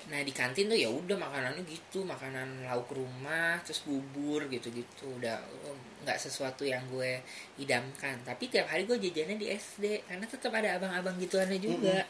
nah 0.07 0.23
di 0.23 0.31
kantin 0.31 0.71
tuh 0.71 0.79
ya 0.79 0.87
udah 0.87 1.19
makanannya 1.19 1.67
gitu 1.67 2.07
makanan 2.07 2.63
lauk 2.63 2.95
rumah 2.95 3.59
terus 3.67 3.83
bubur 3.83 4.47
gitu 4.47 4.71
gitu 4.71 5.11
udah 5.19 5.35
um, 5.67 5.79
nggak 6.07 6.23
sesuatu 6.23 6.63
yang 6.63 6.87
gue 6.87 7.19
idamkan. 7.59 8.15
Tapi 8.23 8.47
tiap 8.47 8.71
hari 8.71 8.87
gue 8.87 8.95
jajannya 8.95 9.35
di 9.35 9.51
SD 9.51 10.07
karena 10.07 10.23
tetap 10.31 10.55
ada 10.55 10.79
abang-abang 10.79 11.19
gituannya 11.19 11.59
juga. 11.59 12.07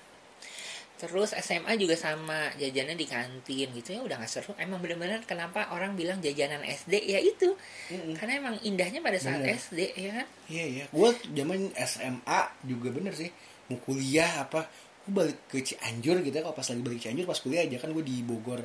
Terus 0.97 1.33
SMA 1.37 1.77
juga 1.77 1.97
sama 1.97 2.53
jajannya 2.61 2.97
di 2.97 3.09
kantin 3.09 3.69
gitu. 3.73 3.97
Ya 3.97 4.01
udah 4.05 4.17
nggak 4.21 4.29
seru. 4.29 4.53
Emang 4.61 4.85
bener-bener 4.85 5.25
kenapa 5.25 5.73
orang 5.73 5.97
bilang 5.97 6.21
jajanan 6.21 6.61
SD 6.61 7.09
ya 7.09 7.21
itu. 7.21 7.57
Mm-mm. 7.89 8.17
karena 8.21 8.45
emang 8.45 8.57
indahnya 8.61 9.01
pada 9.01 9.17
saat 9.17 9.41
Bener. 9.41 9.57
SD 9.57 9.97
ya 9.97 10.11
kan? 10.21 10.27
Iya 10.53 10.65
iya, 10.69 10.85
gue 10.93 11.11
zaman 11.33 11.73
SMA 11.81 12.41
juga 12.69 12.89
bener 12.93 13.17
sih. 13.17 13.33
Mau 13.73 13.81
kuliah 13.83 14.45
apa, 14.47 14.69
gue 15.07 15.15
balik 15.15 15.39
ke 15.47 15.63
Cianjur 15.63 16.19
gitu 16.27 16.35
ya 16.35 16.43
kalau 16.43 16.57
pas 16.59 16.67
lagi 16.67 16.83
balik 16.83 17.01
Cianjur 17.01 17.25
pas 17.25 17.39
kuliah 17.39 17.63
aja 17.63 17.79
kan 17.79 17.95
gue 17.95 18.05
di 18.05 18.27
Bogor. 18.27 18.61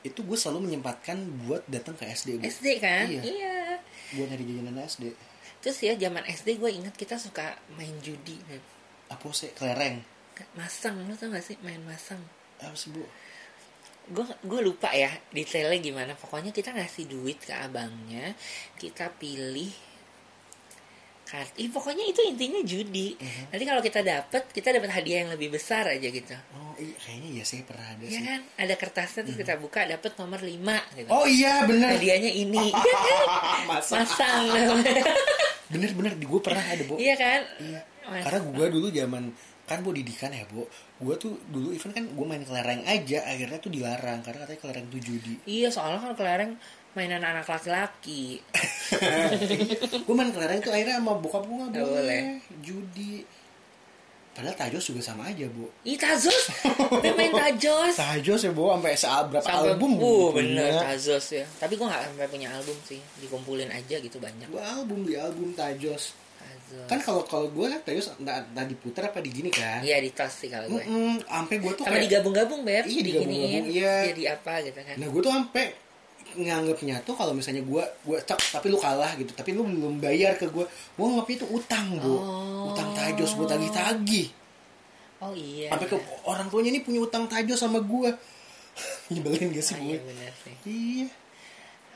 Itu 0.00 0.24
gue 0.24 0.38
selalu 0.40 0.72
menyempatkan 0.72 1.20
buat 1.44 1.68
datang 1.68 1.94
ke 2.00 2.08
SD 2.08 2.40
Bu. 2.40 2.42
SD 2.48 2.66
kan? 2.80 3.04
Iya. 3.06 3.22
iya. 3.22 3.56
Buat 4.16 4.32
nyari 4.32 4.44
jajanan 4.48 4.82
SD 4.88 5.04
terus 5.66 5.82
ya 5.82 5.98
zaman 5.98 6.22
SD 6.30 6.62
gue 6.62 6.70
ingat 6.70 6.94
kita 6.94 7.18
suka 7.18 7.58
main 7.74 7.90
judi 7.98 8.38
apa 9.10 9.26
sih? 9.34 9.50
Kelereng. 9.54 9.98
Masang. 10.58 10.94
Lo 11.06 11.14
tau 11.18 11.30
gak 11.30 11.42
sih? 11.42 11.58
Main 11.62 11.82
masang. 11.86 12.18
Apa 12.62 12.74
sih 12.78 12.90
bu? 12.94 13.02
Gue 14.10 14.22
gue 14.46 14.60
lupa 14.62 14.94
ya 14.94 15.10
detailnya 15.34 15.78
gimana. 15.78 16.12
Pokoknya 16.14 16.54
kita 16.54 16.70
ngasih 16.74 17.10
duit 17.10 17.38
ke 17.42 17.54
abangnya 17.54 18.34
kita 18.78 19.10
pilih 19.18 19.70
kartu 21.26 21.58
Ih, 21.58 21.68
pokoknya 21.68 22.06
itu 22.06 22.22
intinya 22.22 22.62
judi. 22.62 23.12
Mhm. 23.12 23.50
nanti 23.50 23.64
kalau 23.64 23.82
kita 23.82 24.00
dapet 24.00 24.42
kita 24.48 24.68
dapat 24.70 24.90
hadiah 24.92 25.18
yang 25.20 25.30
lebih 25.30 25.50
besar 25.50 25.84
aja 25.84 26.06
gitu. 26.06 26.32
Oh 26.52 26.72
iya 26.76 26.94
kayaknya 26.96 27.28
iya 27.32 27.44
sih 27.44 27.60
pernah 27.60 27.82
ada 27.88 28.00
ya 28.00 28.10
sih. 28.12 28.22
kan? 28.22 28.40
Ada 28.56 28.74
kertasnya 28.74 29.20
terus 29.22 29.36
kita 29.36 29.54
buka 29.56 29.82
dapet 29.84 30.14
nomor 30.14 30.38
5 30.38 30.54
gitu. 30.94 31.08
Oh 31.08 31.26
iya 31.26 31.66
bener. 31.66 31.90
Hadiahnya 31.92 32.30
ini? 32.30 32.70
Masang. 33.68 34.00
masang 34.00 34.44
bener 35.72 35.90
bener. 35.92 36.12
Di 36.14 36.24
gue 36.24 36.40
pernah 36.40 36.62
ada 36.62 36.82
bu. 36.84 36.94
Iya 36.96 37.14
kan? 37.16 37.40
Iya. 37.58 37.80
Mas- 38.06 38.22
Karena 38.22 38.40
gue 38.46 38.66
dulu 38.70 38.86
zaman 38.88 39.24
kan 39.66 39.82
bu 39.82 39.90
didikan 39.90 40.30
ya 40.30 40.46
bu, 40.46 40.62
gue 40.96 41.14
tuh 41.18 41.42
dulu 41.44 41.74
even 41.74 41.90
kan 41.90 42.06
gue 42.06 42.22
main 42.24 42.38
kelereng 42.40 42.86
aja, 42.86 43.26
akhirnya 43.26 43.58
tuh 43.58 43.66
dilarang. 43.68 44.22
Karena 44.22 44.46
katanya 44.46 44.60
kelereng 44.62 44.86
tuh 44.86 45.00
judi. 45.00 45.34
iya 45.44 45.66
soalnya 45.68 45.98
kan 46.00 46.14
kelereng 46.14 46.54
mainan 46.96 47.20
anak 47.20 47.44
laki-laki 47.44 48.40
gue 50.04 50.14
main 50.14 50.30
kelereng 50.30 50.58
tuh 50.58 50.72
akhirnya 50.72 50.96
sama 50.96 51.12
bokap 51.14 51.44
gue 51.44 51.56
boleh. 51.68 51.82
boleh. 51.82 52.22
judi. 52.60 53.20
Padahal 54.32 54.52
tajos 54.54 54.84
juga 54.86 55.00
sama 55.00 55.24
aja 55.26 55.48
bu. 55.48 55.64
Ih 55.82 55.96
Tazos 55.96 56.52
Dia 57.00 57.16
main 57.16 57.32
Tajos 57.32 57.96
Tajos 58.04 58.36
ya 58.38 58.52
bu, 58.52 58.68
sampai 58.68 58.92
se- 58.92 59.08
berapa 59.08 59.40
Sampai, 59.42 59.72
album 59.72 59.96
gua 59.96 60.28
bener. 60.34 60.76
Tazos 60.76 61.24
ya 61.32 61.44
Tapi 61.56 61.72
gue 61.72 61.86
gak 61.86 62.04
sampai 62.04 62.28
punya 62.28 62.52
album 62.52 62.76
sih 62.82 63.00
Dikumpulin 63.16 63.72
aja 63.72 63.96
gitu 63.96 64.16
banyak 64.16 64.44
Gue 64.46 64.60
album 64.60 65.08
di 65.08 65.16
album 65.16 65.56
tajos. 65.56 66.12
Tazos 66.36 66.84
Kan 66.84 67.00
kalau 67.00 67.24
kalau 67.24 67.48
gue 67.48 67.64
kan 67.64 67.80
tajos 67.80 68.12
entah, 68.14 68.44
entah 68.44 68.64
diputar 68.64 69.08
apa 69.08 69.24
di 69.24 69.32
gini 69.32 69.48
kan. 69.48 69.80
Iya 69.80 70.04
di 70.04 70.12
tas 70.12 70.28
sih 70.30 70.52
kalau 70.52 70.68
gue 70.68 70.84
Mm-mm, 70.84 71.24
Sampai 71.24 71.56
gue 71.56 71.72
tuh 71.72 71.82
Sama 71.82 71.92
kayak 71.92 72.04
digabung-gabung 72.04 72.60
Beb 72.60 72.84
Iya, 72.84 73.00
digabung-gabung, 73.02 73.64
iya. 73.66 73.94
Jadi 74.12 74.22
apa 74.28 74.52
gitu 74.62 74.80
kan 74.82 74.94
Nah 74.94 75.08
gue 75.08 75.20
tuh 75.22 75.32
sampai 75.32 75.64
nganggapnya 76.36 77.00
tuh 77.02 77.16
kalau 77.16 77.32
misalnya 77.32 77.64
gue 77.64 77.84
gue 78.04 78.18
cek 78.20 78.60
tapi 78.60 78.66
lu 78.68 78.76
kalah 78.76 79.16
gitu 79.16 79.32
tapi 79.32 79.56
lu 79.56 79.64
belum 79.64 79.98
bayar 79.98 80.36
ke 80.36 80.46
gue 80.52 80.64
gue 80.68 81.04
nganggapnya 81.04 81.36
itu 81.40 81.46
utang 81.48 81.86
bu. 81.96 82.14
Oh. 82.14 82.70
utang 82.72 82.92
tajos 82.92 83.32
gue 83.34 83.46
tagih-tagih. 83.48 84.28
Oh 85.24 85.32
iya 85.32 85.72
sampai 85.72 85.88
ke 85.88 85.96
orang 86.28 86.46
tuanya 86.52 86.76
ini 86.76 86.80
punya 86.84 87.00
utang 87.00 87.24
tajos 87.24 87.56
sama 87.56 87.80
gue 87.80 88.10
nyebelin 89.12 89.56
gak 89.56 89.64
sih 89.64 89.76
gue 89.80 89.96
Iya 89.96 90.00
bener 90.04 90.32
sih. 90.44 90.54
Iya. 90.68 91.08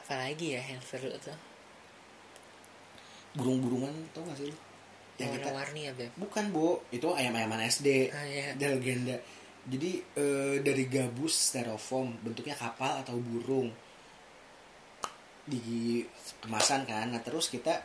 Apalagi 0.05 0.47
ya 0.57 0.63
yang 0.65 0.83
seru 0.83 1.13
tuh? 1.21 1.39
Burung-burungan 3.37 3.93
tau 4.11 4.25
gak 4.27 4.41
sih 4.41 4.49
lu? 4.51 4.57
Yang 5.21 5.37
Warna-warni 5.37 5.81
ya 5.85 5.93
Beb? 5.93 6.11
Bukan 6.17 6.45
bu. 6.49 6.81
Itu 6.89 7.13
ayam-ayaman 7.13 7.69
SD 7.69 8.09
Ah, 8.09 8.25
iya. 8.25 8.57
legenda 8.57 9.21
jadi 9.69 9.91
eh, 10.17 10.57
dari 10.65 10.85
gabus 10.89 11.53
styrofoam 11.53 12.17
bentuknya 12.25 12.57
kapal 12.57 13.05
atau 13.05 13.21
burung 13.21 13.69
di 15.51 16.07
kemasan 16.39 16.87
kan. 16.87 17.11
Nah 17.11 17.21
terus 17.21 17.51
kita 17.51 17.83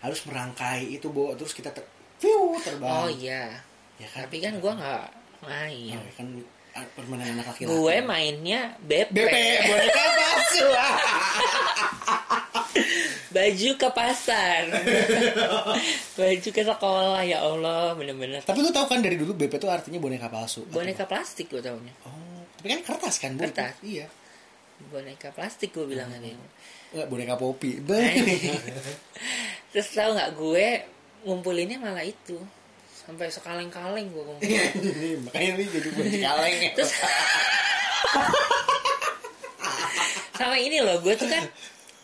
harus 0.00 0.22
merangkai 0.22 0.94
itu 0.94 1.10
bu 1.10 1.34
terus 1.34 1.50
kita 1.50 1.74
ter 1.74 1.82
Fiu, 2.16 2.56
terbang. 2.64 2.88
Oh 2.88 3.08
iya. 3.12 3.60
Ya 4.00 4.08
kan? 4.08 4.24
Tapi 4.24 4.40
kan 4.40 4.56
gue 4.56 4.72
gak 4.72 5.04
main. 5.44 6.00
Oh, 6.00 6.12
kan 6.16 6.26
ah, 6.72 6.86
permainan 6.96 7.36
anak 7.36 7.52
laki-laki. 7.52 7.76
Gue 7.76 7.96
mainnya 8.00 8.72
BP 8.80 9.12
BP 9.12 9.36
boneka 9.68 10.02
palsu 10.16 10.66
Baju 13.36 13.70
ke 13.76 13.88
pasar. 13.92 14.62
Baju 16.16 16.48
ke 16.48 16.62
sekolah 16.64 17.20
Ya 17.20 17.44
Allah 17.44 17.92
bener-bener. 17.92 18.40
Tapi 18.40 18.64
lu 18.64 18.72
tahu 18.72 18.88
kan 18.88 19.04
dari 19.04 19.20
dulu 19.20 19.36
BP 19.36 19.60
itu 19.60 19.68
artinya 19.68 20.00
boneka 20.00 20.32
palsu 20.32 20.64
Boneka 20.72 21.04
plastik 21.04 21.52
gue 21.52 21.60
taunya. 21.60 21.92
Oh 22.08 22.26
tapi 22.56 22.82
kan 22.82 22.82
kertas 22.82 23.22
kan 23.22 23.30
bu? 23.38 23.46
Kertas. 23.46 23.78
iya 23.86 24.10
Boneka 24.76 25.32
plastik 25.32 25.72
gue 25.72 25.88
bilang 25.88 26.12
tadi 26.12 26.36
Nggak, 26.92 27.06
boneka 27.08 27.34
popi 27.40 27.80
Terus 29.72 29.88
tau 29.92 30.12
gak 30.16 30.32
gue 30.36 30.66
ngumpulinnya 31.26 31.76
malah 31.82 32.06
itu. 32.06 32.38
Sampai 33.06 33.30
sekaleng-kaleng 33.30 34.08
gue 34.10 34.22
ngumpulin. 34.28 34.50
Iya, 34.50 35.16
makanya 35.22 35.50
ini 35.58 35.64
jadi 35.68 35.88
boneka 35.92 36.18
kaleng 36.22 36.54
ya. 36.60 36.70
Terus 36.76 36.92
sama 40.36 40.56
ini 40.60 40.84
loh 40.84 41.00
gue 41.00 41.16
tuh 41.16 41.28
kan 41.32 41.48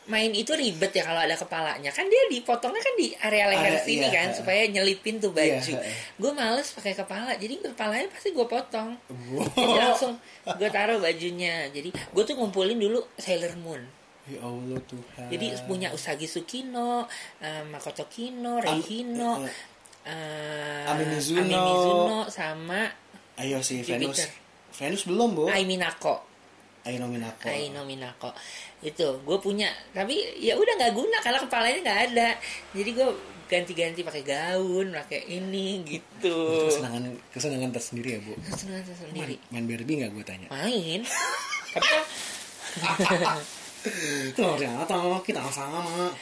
main 0.04 0.30
itu 0.30 0.50
ribet 0.52 0.90
ya 0.90 1.04
kalau 1.04 1.20
ada 1.20 1.32
kepalanya 1.32 1.88
kan 1.88 2.02
dia 2.04 2.26
dipotongnya 2.26 2.78
kan 2.78 2.94
di 2.98 3.14
area 3.16 3.46
leher 3.46 3.70
Area- 3.72 3.82
sini 3.82 4.02
iya, 4.02 4.10
kan 4.12 4.26
iya. 4.28 4.34
supaya 4.34 4.60
nyelipin 4.66 5.16
tuh 5.16 5.30
baju 5.30 5.46
Iya, 5.62 5.78
iya. 5.78 5.94
gue 6.12 6.32
males 6.32 6.68
pakai 6.68 6.92
kepala 6.92 7.30
jadi 7.34 7.54
kepalanya 7.64 8.08
pasti 8.08 8.30
gue 8.30 8.42
potong 8.42 8.98
Wow. 9.30 9.46
jadi 9.52 9.74
langsung 9.80 10.14
gue 10.44 10.68
taruh 10.68 10.98
bajunya 10.98 11.70
jadi 11.70 11.88
gue 11.88 12.22
tuh 12.22 12.34
ngumpulin 12.34 12.76
dulu 12.76 12.98
Sailor 13.14 13.54
Moon 13.56 13.82
Ya 14.22 14.38
Allah 14.38 14.78
Tuhan. 14.84 15.26
jadi 15.28 15.46
punya 15.62 15.90
Usagi 15.90 16.26
Tsukino, 16.26 17.10
eh, 17.38 17.62
Makoto 17.64 18.06
Kino, 18.06 18.56
Reihino, 18.56 19.42
eh, 19.42 19.50
eh, 20.06 20.86
Ami 20.86 21.04
Mizuno. 21.08 21.42
Ami 21.42 21.50
Mizuno, 21.52 22.18
sama 22.28 22.86
Ayo 23.34 23.58
si 23.58 23.82
Venus. 23.82 24.22
Venus 24.72 25.02
belum, 25.04 25.34
Bu. 25.34 25.44
Ai 25.48 25.64
Minako. 25.64 26.22
Aino 26.82 27.06
Minako. 27.06 27.46
Aino 27.46 27.82
Minako 27.82 28.30
itu 28.80 29.06
gue 29.18 29.38
punya 29.38 29.70
tapi 29.90 30.14
ya 30.36 30.54
udah 30.54 30.74
nggak 30.76 30.92
guna 30.92 31.16
karena 31.20 31.38
kepalanya 31.38 31.78
nggak 31.80 32.00
ada 32.10 32.28
jadi 32.72 32.90
gue 32.92 33.08
ganti-ganti 33.46 34.00
pakai 34.00 34.22
gaun 34.22 34.90
pakai 34.92 35.28
ini 35.28 35.84
gitu 35.84 36.66
Kesenangan 36.66 37.04
kesenangan 37.30 37.70
tersendiri 37.70 38.08
ya, 38.16 38.20
Bu. 38.20 38.32
senang 38.50 38.80
sendiri 38.82 39.36
Main, 39.52 39.62
main 39.62 39.66
Barbie 39.68 39.96
nggak 40.00 40.10
gue 40.10 40.24
tanya? 40.24 40.46
main 40.48 41.00
tapi 41.72 41.88
kan 43.20 43.38
Tuh, 44.32 44.54
ternyata 44.56 44.94
kita 45.20 45.42
sama. 45.50 46.14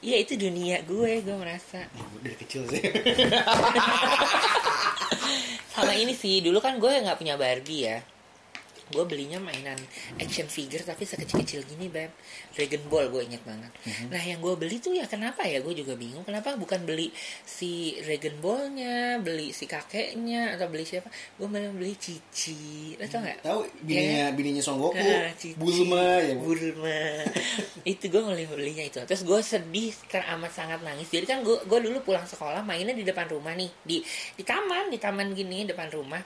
iya 0.00 0.18
itu 0.18 0.34
dunia 0.34 0.82
gue 0.82 1.22
gue 1.22 1.36
merasa 1.36 1.80
Ya, 1.86 2.04
dari 2.20 2.36
kecil 2.36 2.66
sih. 2.66 2.82
sama 5.70 5.94
ini 5.94 6.12
sih 6.12 6.40
dulu 6.40 6.58
kan 6.58 6.76
gue 6.76 6.92
nggak 6.92 7.16
punya 7.16 7.34
Barbie 7.34 7.86
ya 7.86 7.98
gue 8.90 9.04
belinya 9.06 9.38
mainan 9.38 9.78
action 10.18 10.50
figure 10.50 10.82
tapi 10.82 11.06
sekecil-kecil 11.06 11.62
gini 11.64 11.86
beb. 11.86 12.10
Dragon 12.54 12.82
Ball 12.90 13.06
gue 13.08 13.22
inget 13.22 13.42
banget. 13.46 13.70
Nah 14.10 14.22
yang 14.22 14.42
gue 14.42 14.54
beli 14.58 14.82
tuh 14.82 14.90
ya 14.92 15.06
kenapa 15.06 15.46
ya? 15.46 15.62
Gue 15.62 15.74
juga 15.78 15.94
bingung. 15.94 16.26
Kenapa 16.26 16.58
bukan 16.58 16.82
beli 16.82 17.14
si 17.46 17.94
Dragon 18.02 18.36
Ballnya 18.42 19.22
beli 19.22 19.54
si 19.54 19.70
kakeknya 19.70 20.58
atau 20.58 20.66
beli 20.66 20.82
siapa? 20.82 21.06
Gue 21.38 21.46
malah 21.46 21.70
beli 21.70 21.94
Cici. 21.94 22.94
Lo 22.98 23.06
tau 23.06 23.22
nggak? 23.22 23.38
Tahu 23.46 23.60
bininya 23.86 24.34
bininya 24.34 24.62
Son 24.62 24.76
Goku, 24.82 24.98
Ah, 24.98 25.30
Cici. 25.38 25.54
Bulma 25.54 26.20
ya, 26.20 26.34
Bu. 26.34 26.50
Bulma. 26.50 26.98
Itu 27.94 28.10
gue 28.10 28.22
beli 28.22 28.44
belinya 28.50 28.84
itu. 28.84 29.00
Terus 29.06 29.22
gue 29.24 29.40
sedih 29.40 29.94
karena 30.10 30.36
amat 30.36 30.52
sangat 30.52 30.80
nangis. 30.82 31.08
Jadi 31.08 31.24
kan 31.24 31.40
gue 31.40 31.56
gue 31.64 31.78
dulu 31.80 32.02
pulang 32.04 32.26
sekolah 32.26 32.60
mainnya 32.66 32.92
di 32.92 33.06
depan 33.06 33.30
rumah 33.30 33.54
nih. 33.54 33.70
Di 33.86 34.02
di 34.36 34.42
taman 34.44 34.90
di 34.90 34.98
taman 34.98 35.32
gini 35.32 35.64
depan 35.64 35.88
rumah 35.94 36.20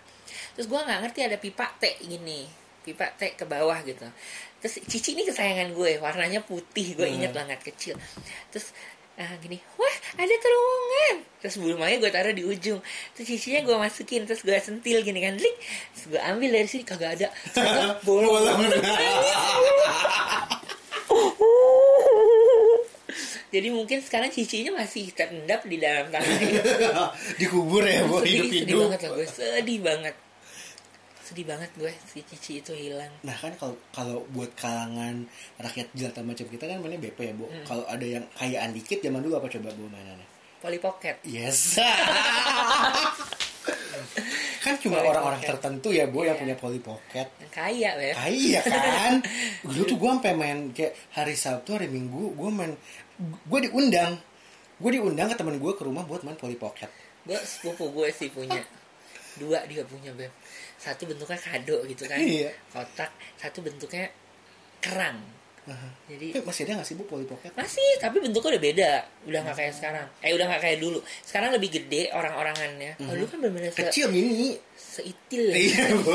terus 0.55 0.67
gue 0.67 0.77
nggak 0.77 1.01
ngerti 1.03 1.21
ada 1.23 1.37
pipa 1.37 1.67
teh 1.77 1.95
gini 2.01 2.47
pipa 2.81 3.11
teh 3.13 3.33
ke 3.33 3.45
bawah 3.45 3.79
gitu 3.83 4.07
terus 4.59 4.81
cici 4.83 5.13
ini 5.13 5.23
kesayangan 5.23 5.73
gue 5.73 5.99
warnanya 5.99 6.41
putih 6.41 6.95
gue 6.95 7.05
Hmm. 7.05 7.17
inget 7.17 7.33
banget 7.33 7.61
kecil 7.61 7.95
terus 8.49 8.71
ah 9.15 9.31
gini 9.39 9.55
wah 9.75 9.97
ada 10.17 10.35
terowongan 10.35 11.17
terus 11.39 11.55
bulmanya 11.57 11.97
gue 11.99 12.11
taruh 12.11 12.31
di 12.31 12.43
ujung 12.43 12.83
terus 13.13 13.27
cicinya 13.29 13.63
gue 13.63 13.77
masukin 13.77 14.25
terus 14.25 14.43
gue 14.43 14.55
sentil 14.57 14.99
gini 15.01 15.21
kan 15.21 15.35
lik 15.35 15.55
terus 15.93 16.05
gue 16.09 16.21
ambil 16.21 16.51
dari 16.51 16.67
sini 16.67 16.83
kagak 16.83 17.15
ada 17.15 17.29
bolong 18.07 18.43
Jadi 23.49 23.71
mungkin 23.71 24.03
sekarang 24.03 24.35
cicinya 24.35 24.83
masih 24.83 25.15
terendap 25.15 25.63
di 25.63 25.79
dalam 25.79 26.11
tanah. 26.11 26.27
Dikubur 27.39 27.87
ya, 27.87 28.03
Bu, 28.03 28.19
sedih, 28.19 28.27
sedih 28.27 28.67
hidup-hidup. 28.67 28.79
banget 28.83 28.99
lah 28.99 29.11
gue, 29.15 29.27
sedih 29.31 29.79
banget. 29.79 30.15
Sedih 31.35 31.51
banget 31.51 31.67
gue 31.75 31.91
si 32.07 32.23
Cici 32.23 32.63
itu 32.63 32.71
hilang 32.71 33.11
Nah 33.27 33.35
kan 33.35 33.51
kalau 33.59 33.75
kalau 33.91 34.23
buat 34.31 34.55
kalangan 34.55 35.27
rakyat 35.59 35.91
jelata 35.91 36.23
macam 36.23 36.47
kita 36.47 36.63
kan 36.63 36.79
mainnya 36.79 37.03
BP 37.03 37.19
ya, 37.19 37.35
Bu. 37.35 37.51
Hmm. 37.51 37.67
Kalau 37.67 37.83
ada 37.91 38.07
yang 38.07 38.23
kayaan 38.39 38.71
dikit 38.71 39.03
zaman 39.03 39.19
dulu 39.19 39.35
apa 39.35 39.51
coba 39.51 39.75
Bu 39.75 39.91
mainannya? 39.91 40.23
Polly 40.63 40.79
Pocket 40.79 41.19
Yes. 41.27 41.75
kan 44.63 44.79
cuma 44.79 45.03
orang-orang 45.03 45.43
tertentu 45.43 45.91
ya, 45.91 46.07
Bu, 46.07 46.23
yang 46.23 46.39
Iya. 46.39 46.41
punya 46.41 46.57
Polly 46.57 46.79
Pocket. 46.79 47.27
yang 47.35 47.53
kaya 47.53 47.91
Ah, 48.15 48.31
iya 48.31 48.63
kan? 48.63 49.21
Dulu 49.67 49.83
tuh 49.85 49.97
gue 49.99 50.09
sampai 50.09 50.33
main 50.33 50.71
kayak 50.71 50.95
hari 51.13 51.35
Sabtu, 51.35 51.77
hari 51.77 51.91
Minggu, 51.91 52.33
gue 52.33 52.49
main, 52.49 52.73
gue 53.21 53.59
diundang, 53.61 54.17
gue 54.79 54.91
diundang 54.95 55.29
ke 55.29 55.37
teman 55.37 55.59
gue 55.59 55.73
ke 55.75 55.83
rumah 55.85 56.07
buat 56.07 56.23
main 56.23 56.39
Polly 56.39 56.57
Pocket. 56.57 56.89
gue 57.25 57.41
sepupu 57.41 57.89
gue 57.91 58.09
sih 58.13 58.29
punya 58.29 58.61
dua 59.37 59.59
dia 59.65 59.83
punya 59.83 60.11
beb 60.11 60.31
satu 60.77 61.05
bentuknya 61.05 61.37
kado 61.37 61.83
gitu 61.85 62.05
kan 62.05 62.17
Iya. 62.17 62.51
kotak 62.69 63.11
satu 63.35 63.61
bentuknya 63.61 64.07
kerang 64.79 65.19
Aha. 65.65 65.89
jadi 66.05 66.37
Tapi 66.37 66.45
masih 66.45 66.63
ada 66.63 66.77
gak 66.77 66.85
sih 66.85 66.93
Bu 66.93 67.05
Polly 67.05 67.25
Pocket? 67.25 67.49
masih 67.55 67.81
tapi 67.97 68.21
bentuknya 68.21 68.53
udah 68.53 68.63
beda 68.63 68.93
udah 69.25 69.41
nggak 69.41 69.57
kayak 69.57 69.73
sekarang 69.73 70.07
eh 70.21 70.31
udah 70.31 70.45
nggak 70.45 70.61
kayak 70.61 70.77
dulu 70.77 71.01
sekarang 71.23 71.51
lebih 71.51 71.71
gede 71.73 72.13
orang-orangannya 72.13 72.93
kalau 72.95 73.15
dulu 73.15 73.27
kan 73.27 73.39
bener-bener 73.41 73.71
se 73.71 73.81
Kecil 73.83 74.07
mini. 74.09 74.61
seitil 74.77 75.51
ya. 75.51 75.57
Iya, 75.57 75.85
Bu. 75.97 76.13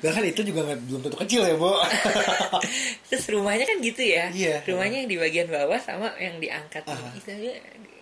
Bahkan 0.00 0.22
itu 0.32 0.40
juga 0.42 0.60
nggak 0.64 0.78
belum 0.82 1.00
tentu 1.00 1.18
kecil 1.20 1.42
ya, 1.44 1.54
Bu. 1.54 1.70
terus 3.12 3.24
rumahnya 3.28 3.64
kan 3.64 3.76
gitu 3.78 4.02
ya 4.02 4.32
Iya. 4.32 4.64
rumahnya 4.64 5.04
yang 5.04 5.10
di 5.10 5.18
bagian 5.18 5.46
bawah 5.46 5.78
sama 5.78 6.08
yang 6.16 6.38
diangkat 6.38 6.82
Aha. 6.82 7.12
itu 7.14 7.28
aja 7.28 7.52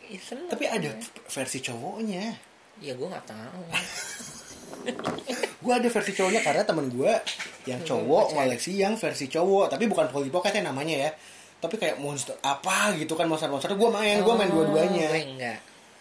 iseng 0.08 0.40
Tapi 0.46 0.64
ada 0.64 0.94
versi 1.26 1.58
cowoknya. 1.58 2.24
Ya 2.78 2.92
gue 2.92 3.06
nggak 3.06 3.26
tahu 3.26 3.62
Gue 5.58 5.72
ada 5.74 5.88
versi 5.90 6.12
cowoknya 6.14 6.40
karena 6.40 6.62
temen 6.62 6.86
gue 6.88 7.12
yang 7.66 7.80
cowok 7.82 8.32
ngoleksi 8.32 8.78
yang 8.78 8.94
versi 8.94 9.26
cowok, 9.26 9.68
tapi 9.68 9.84
bukan 9.84 10.08
Polly 10.08 10.30
Pocket 10.30 10.54
ya 10.54 10.64
namanya 10.64 10.96
ya. 10.96 11.10
Tapi 11.58 11.74
kayak 11.76 11.98
monster 11.98 12.38
apa 12.40 12.94
gitu 12.94 13.12
kan 13.12 13.26
monster-monster. 13.26 13.74
Gue 13.74 13.90
main, 13.90 14.22
gue 14.22 14.34
main 14.34 14.48
Oh, 14.48 14.62
dua-duanya. 14.64 15.10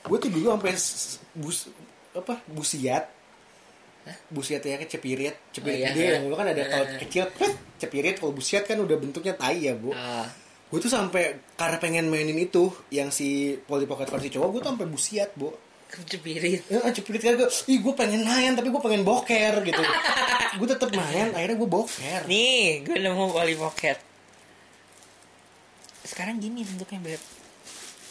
gue 0.07 0.17
tuh 0.21 0.29
dulu 0.31 0.53
sampai 0.53 0.71
bus 1.35 1.57
apa 2.13 2.39
busiat. 2.47 3.03
Busiat 4.31 4.61
ya 4.63 4.79
kan 4.79 4.87
cepirit, 4.87 5.35
cepirit 5.51 5.75
Oh, 5.75 5.83
iya. 5.83 5.91
gede 5.91 6.05
yang 6.15 6.23
dulu 6.23 6.35
kan 6.37 6.47
ada 6.47 6.63
kalau 6.63 6.85
Heeh. 6.87 6.99
kecil 7.03 7.23
cepirit 7.75 8.15
kalau 8.15 8.31
busiat 8.31 8.63
kan 8.63 8.77
udah 8.79 8.95
bentuknya 8.95 9.33
tai 9.35 9.67
ya, 9.67 9.75
Bu. 9.75 9.91
Ah, 9.91 10.29
Gue 10.67 10.79
tuh 10.79 10.91
sampai 10.91 11.43
karena 11.55 11.75
pengen 11.79 12.07
mainin 12.07 12.35
itu 12.37 12.67
yang 12.87 13.07
si 13.07 13.55
Polly 13.57 13.83
Pocket 13.83 14.07
versi 14.07 14.31
cowok, 14.31 14.47
gue 14.47 14.59
tuh 14.63 14.69
sampai 14.71 14.87
busiat, 14.87 15.29
Bu. 15.35 15.51
Kecepirit 15.89 16.61
Ya, 16.67 16.83
cepet 16.85 17.17
kan 17.17 17.33
gue, 17.35 17.47
ih 17.65 17.79
gue 17.79 17.93
pengen 17.93 18.21
main 18.21 18.51
tapi 18.53 18.67
gue 18.67 18.79
pengen 18.79 19.01
boker 19.01 19.53
gitu. 19.61 19.83
gue 20.57 20.67
tetep 20.67 20.89
main, 20.91 21.31
akhirnya 21.31 21.55
gue 21.55 21.69
boker. 21.69 22.21
nih 22.25 22.83
gue 22.83 22.95
nemu 22.97 23.25
Polly 23.29 23.55
Pocket 23.55 23.97
sekarang 26.03 26.37
gini 26.37 26.63
bentuknya 26.63 26.99
beb 27.05 27.21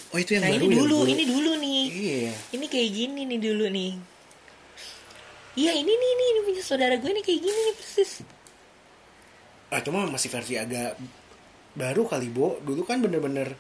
Oh 0.09 0.19
itu 0.19 0.33
yang 0.33 0.45
nah 0.45 0.51
baru 0.51 0.63
ini 0.63 0.69
ya, 0.69 0.79
dulu 0.79 0.97
Bu? 0.97 1.09
ini 1.09 1.25
dulu 1.27 1.53
nih 1.57 1.83
Iya. 1.89 2.33
ini 2.53 2.67
kayak 2.67 2.91
gini 2.91 3.21
nih 3.27 3.41
dulu 3.41 3.67
nih 3.67 3.93
iya 5.57 5.73
ini 5.73 5.89
nih 5.89 6.11
nih 6.13 6.27
ini 6.29 6.41
punya 6.45 6.63
saudara 6.63 6.95
gue 6.95 7.11
nih 7.11 7.23
kayak 7.23 7.41
gini 7.41 7.59
nih 7.63 7.75
persis 7.75 8.13
Ah 9.67 9.83
cuma 9.83 10.07
masih 10.07 10.29
versi 10.29 10.55
agak 10.55 10.95
baru 11.75 12.07
kali 12.07 12.31
Bo. 12.31 12.63
Dulu 12.63 12.87
kan 12.87 13.03
bener-bener 13.03 13.51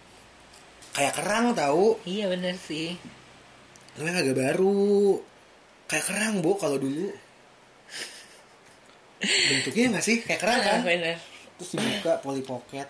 kayak 0.92 1.12
kerang 1.12 1.50
tahu. 1.52 1.98
iya 2.07 2.31
bener 2.31 2.55
sih 2.57 2.94
Namanya 3.96 4.20
agak 4.22 4.37
baru. 4.37 5.18
Kayak 5.87 6.04
kerang 6.06 6.35
Bo 6.40 6.56
kalau 6.56 6.76
dulu. 6.76 7.09
Bentuknya 9.22 9.96
nggak 9.96 10.04
sih 10.04 10.16
kayak 10.20 10.40
kerang 10.40 10.61
kan? 10.61 10.78
ah, 10.78 10.85
bener 10.85 11.16
Terus 11.56 11.70
dibuka 11.72 12.20
Polly 12.20 12.44
Pocket. 12.44 12.85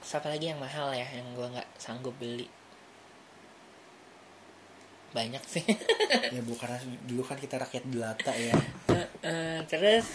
siapa 0.00 0.32
lagi 0.32 0.48
yang 0.48 0.56
mahal 0.56 0.88
ya 0.96 1.04
yang 1.04 1.36
gue 1.36 1.44
nggak 1.44 1.68
sanggup 1.76 2.16
beli 2.16 2.48
banyak 5.08 5.44
sih 5.44 5.60
ya 6.34 6.40
Bu 6.40 6.56
karena 6.56 6.80
dulu 7.04 7.20
kan 7.20 7.36
kita 7.36 7.60
rakyat 7.60 7.84
jelata 7.84 8.32
ya. 8.32 8.56
Terus 9.68 10.08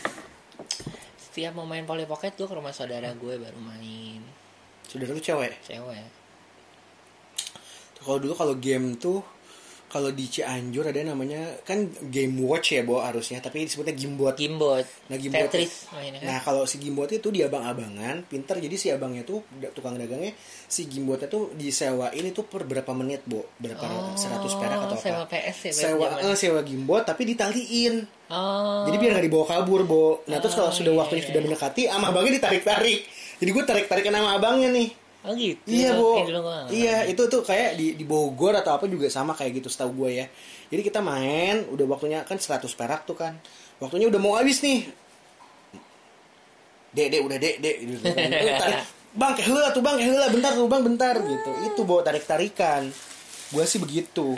setiap 1.21 1.53
mau 1.53 1.69
main 1.69 1.85
Polly 1.85 2.09
Pocket 2.09 2.33
tuh 2.33 2.49
ke 2.49 2.57
rumah 2.57 2.73
saudara 2.73 3.13
gue 3.13 3.37
baru 3.37 3.59
main 3.61 4.25
Sudah 4.89 5.05
lu 5.05 5.21
cewek. 5.21 5.61
cewek 5.61 6.01
Kalau 8.01 8.17
dulu 8.17 8.33
kalau 8.33 8.57
game 8.57 8.97
tuh 8.97 9.21
kalau 9.93 10.09
di 10.09 10.25
Cianjur 10.25 10.89
ada 10.89 10.97
namanya 11.05 11.61
kan 11.61 11.85
game 12.09 12.41
watch 12.41 12.73
ya 12.73 12.81
Bo 12.81 12.97
harusnya. 12.97 13.37
Tapi 13.37 13.69
disebutnya 13.69 13.93
gimbot. 13.93 14.33
Gimbot. 14.33 14.81
Nah, 14.81 15.17
Gimbot. 15.21 15.45
Tetris 15.53 15.85
Nah 16.25 16.41
kalau 16.41 16.65
si 16.65 16.81
gimbot 16.81 17.05
itu 17.13 17.29
dia 17.29 17.45
abang-abangan 17.45 18.25
pinter. 18.25 18.57
Jadi 18.57 18.73
si 18.73 18.89
abangnya 18.89 19.21
tuh 19.21 19.45
tukang 19.77 19.93
dagangnya 19.93 20.33
si 20.65 20.89
gimbotnya 20.89 21.29
tuh 21.29 21.53
disewain 21.53 22.25
itu 22.25 22.41
per 22.49 22.65
berapa 22.65 22.89
menit 22.97 23.21
Bo? 23.29 23.45
Berapa 23.61 23.85
Oh, 23.85 24.17
100 24.17 24.41
perak 24.57 24.79
atau 24.89 24.97
apa? 24.97 25.05
Sewa 25.05 25.23
PS 25.29 25.57
ya, 25.69 25.71
sewa 25.93 26.07
eh, 26.25 26.33
sewa 26.33 26.61
gimbot 26.65 27.05
tapi 27.05 27.29
ditaliin. 27.29 28.01
Oh. 28.33 28.89
Jadi 28.89 28.95
biar 28.97 29.11
nggak 29.13 29.25
dibawa 29.29 29.45
kabur 29.45 29.85
Bo. 29.85 30.25
Nah 30.25 30.41
terus 30.41 30.57
kalau 30.57 30.73
Oh, 30.73 30.75
sudah 30.75 30.89
iya, 30.89 30.99
waktunya 31.05 31.21
iya. 31.21 31.29
sudah 31.29 31.41
mendekati 31.45 31.81
sama 31.85 32.09
abangnya 32.09 32.41
ditarik-tarik. 32.41 32.99
Jadi 33.37 33.49
gue 33.53 33.63
tarik-tarikan 33.67 34.13
sama 34.17 34.41
abangnya 34.41 34.73
nih 34.73 35.02
oh 35.23 35.33
gitu 35.39 35.63
Iya 35.65 35.95
bu, 35.95 36.19
nggak 36.19 36.63
iya 36.75 37.07
itu 37.07 37.23
tuh 37.31 37.41
kayak 37.47 37.79
di 37.79 37.95
di 37.95 38.03
Bogor 38.03 38.59
atau 38.59 38.75
apa 38.75 38.85
juga 38.91 39.07
sama 39.07 39.31
kayak 39.31 39.63
gitu 39.63 39.71
setahu 39.71 40.03
gue 40.03 40.23
ya. 40.23 40.25
Jadi 40.67 40.81
kita 40.83 40.99
main, 40.99 41.63
udah 41.71 41.85
waktunya 41.87 42.19
kan 42.27 42.35
100 42.35 42.67
perak 42.75 43.07
tuh 43.07 43.15
kan, 43.15 43.39
waktunya 43.79 44.11
udah 44.11 44.19
mau 44.19 44.35
habis 44.35 44.59
nih. 44.59 44.89
Dek, 46.93 47.07
dek 47.09 47.21
udah 47.25 47.37
dek, 47.39 47.55
dek 47.63 47.75
gitu. 47.81 48.05
bang 49.21 49.33
heula 49.37 49.69
tuh 49.69 49.81
bang, 49.85 49.97
heula 50.01 50.25
bentar 50.29 50.51
tuh 50.53 50.67
bang 50.67 50.83
bentar 50.83 51.15
gitu. 51.17 51.51
Itu 51.71 51.81
bawa 51.85 52.01
tarik 52.03 52.25
tarikan. 52.25 52.89
Gue 53.53 53.63
sih 53.69 53.77
begitu. 53.77 54.35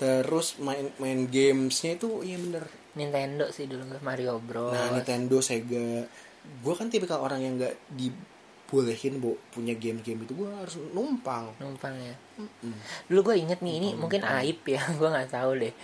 Terus 0.00 0.58
main 0.58 0.90
main 0.98 1.30
gamesnya 1.30 1.94
itu 2.00 2.24
iya 2.26 2.40
bener. 2.40 2.64
Nintendo 2.92 3.48
sih 3.48 3.64
dulu 3.64 3.88
Mario 4.04 4.36
Bros 4.36 4.76
Nah 4.76 4.92
Nintendo, 4.92 5.40
Sega, 5.40 6.04
gue 6.42 6.74
kan 6.76 6.92
tipikal 6.92 7.24
orang 7.24 7.40
yang 7.40 7.54
nggak 7.56 7.74
dibolehin 8.72 9.20
bu 9.20 9.36
punya 9.52 9.76
game-game 9.76 10.24
itu 10.24 10.32
gue 10.32 10.48
harus 10.48 10.80
numpang. 10.96 11.52
numpang 11.60 11.92
ya 11.92 12.16
Mm-mm. 12.40 12.72
dulu 13.04 13.28
gue 13.28 13.44
inget 13.44 13.60
nih 13.60 13.76
ini 13.76 13.88
mungkin 13.92 14.24
aib 14.24 14.64
ya 14.64 14.80
gue 14.98 15.08
nggak 15.12 15.28
tahu 15.28 15.60
deh 15.60 15.74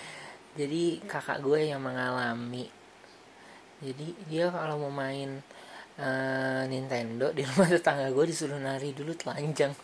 jadi 0.57 0.97
kakak 1.05 1.45
gue 1.45 1.69
yang 1.69 1.85
mengalami 1.85 2.65
jadi 3.85 4.07
dia 4.33 4.49
kalau 4.49 4.81
mau 4.81 4.89
main 4.89 5.37
eh, 6.01 6.63
Nintendo 6.65 7.29
di 7.29 7.45
rumah 7.45 7.69
tetangga 7.77 8.09
gue 8.09 8.25
disuruh 8.25 8.57
nari 8.57 8.97
dulu 8.97 9.13
telanjang 9.13 9.77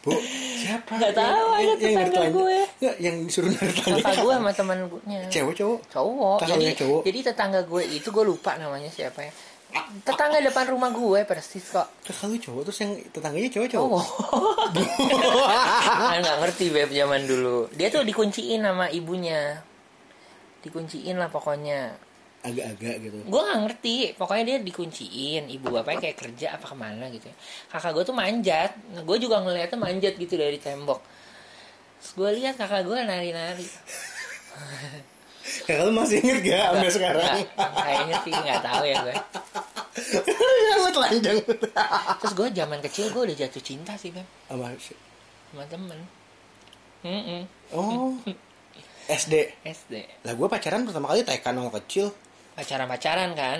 Bu, 0.00 0.16
siapa? 0.56 0.96
Nggak 0.96 1.12
tahu, 1.12 1.46
ada 1.52 1.60
yang 1.60 1.76
tetangga 1.76 2.22
gue. 2.32 2.58
Nggak, 2.80 2.96
yang 3.04 3.16
disuruh 3.28 3.50
nari 3.52 3.68
telanjang. 3.76 4.00
kakak 4.00 4.16
gue 4.16 4.32
sama 4.32 4.50
temen 4.56 4.78
gue 4.88 5.00
Cewek 5.28 5.54
cowok? 5.60 5.80
cowok 5.92 6.38
jadi 6.48 6.64
cowok? 6.72 7.00
jadi 7.04 7.18
tetangga 7.20 7.60
gue 7.68 7.82
itu 7.84 8.08
gue 8.08 8.24
lupa 8.24 8.56
namanya 8.56 8.88
siapa 8.88 9.28
ya 9.28 9.32
tetangga 10.02 10.38
depan 10.42 10.66
rumah 10.70 10.90
gue 10.94 11.20
persis 11.26 11.62
kok. 11.70 11.86
Kakak 12.06 12.26
lu 12.30 12.36
cowok, 12.38 12.62
terus 12.70 12.78
yang 12.82 12.92
tetangganya 13.10 13.50
cowok 13.50 13.68
cowok? 13.74 14.06
kan 16.10 16.18
nggak 16.22 16.38
ngerti 16.42 16.64
beb 16.70 16.90
zaman 16.90 17.20
dulu. 17.26 17.66
Dia 17.74 17.88
tuh 17.90 18.02
dikunciin 18.06 18.62
sama 18.62 18.86
ibunya. 18.90 19.62
Dikunciin 20.62 21.16
lah 21.18 21.30
pokoknya. 21.32 21.96
Agak-agak 22.40 22.96
gitu. 23.04 23.16
gue 23.28 23.40
nggak 23.40 23.60
ngerti. 23.68 23.96
Pokoknya 24.16 24.44
dia 24.54 24.56
dikunciin 24.64 25.44
ibu 25.52 25.66
bapaknya 25.68 26.08
kayak 26.08 26.16
kerja 26.16 26.46
apa 26.56 26.72
ke 26.72 26.76
mana 26.78 27.04
gitu 27.12 27.28
kakak 27.68 27.92
gue 27.92 28.04
tuh 28.06 28.16
manjat. 28.16 28.72
Nah, 28.96 29.02
gue 29.04 29.16
juga 29.20 29.44
ngeliatnya 29.44 29.76
manjat 29.76 30.14
gitu 30.16 30.40
dari 30.40 30.56
tembok. 30.56 31.04
Terus 32.00 32.10
gue 32.16 32.30
lihat 32.40 32.56
kakak 32.56 32.88
gue 32.88 32.96
nari-nari 32.96 33.68
Kakak 35.60 35.84
lu 35.84 35.92
masih 35.92 36.16
inget 36.18 36.38
gak 36.42 36.62
sampai 36.70 36.90
sekarang? 36.90 37.28
Kayaknya 37.54 38.16
sih 38.20 38.32
nggak 38.32 38.60
tahu 38.60 38.82
ya 38.84 38.96
gue 39.00 39.16
lu 40.76 40.88
telanjang. 40.90 41.38
terus 42.18 42.32
gue 42.32 42.48
zaman 42.52 42.78
kecil 42.80 43.06
gue 43.10 43.22
udah 43.26 43.36
jatuh 43.36 43.60
cinta 43.60 43.92
sih 43.94 44.10
beb 44.10 44.24
Sama 44.46 44.70
sama 45.50 45.64
temen 45.66 45.98
Mm-mm. 47.00 47.42
Oh. 47.72 48.12
SD. 49.06 49.34
SD 49.62 49.94
Lah 50.22 50.32
gue 50.32 50.46
pacaran 50.46 50.84
pertama 50.84 51.08
kali 51.08 51.22
TK 51.22 51.44
nol 51.50 51.72
kecil. 51.74 52.12
pacaran-pacaran 52.52 53.32
kan 53.32 53.58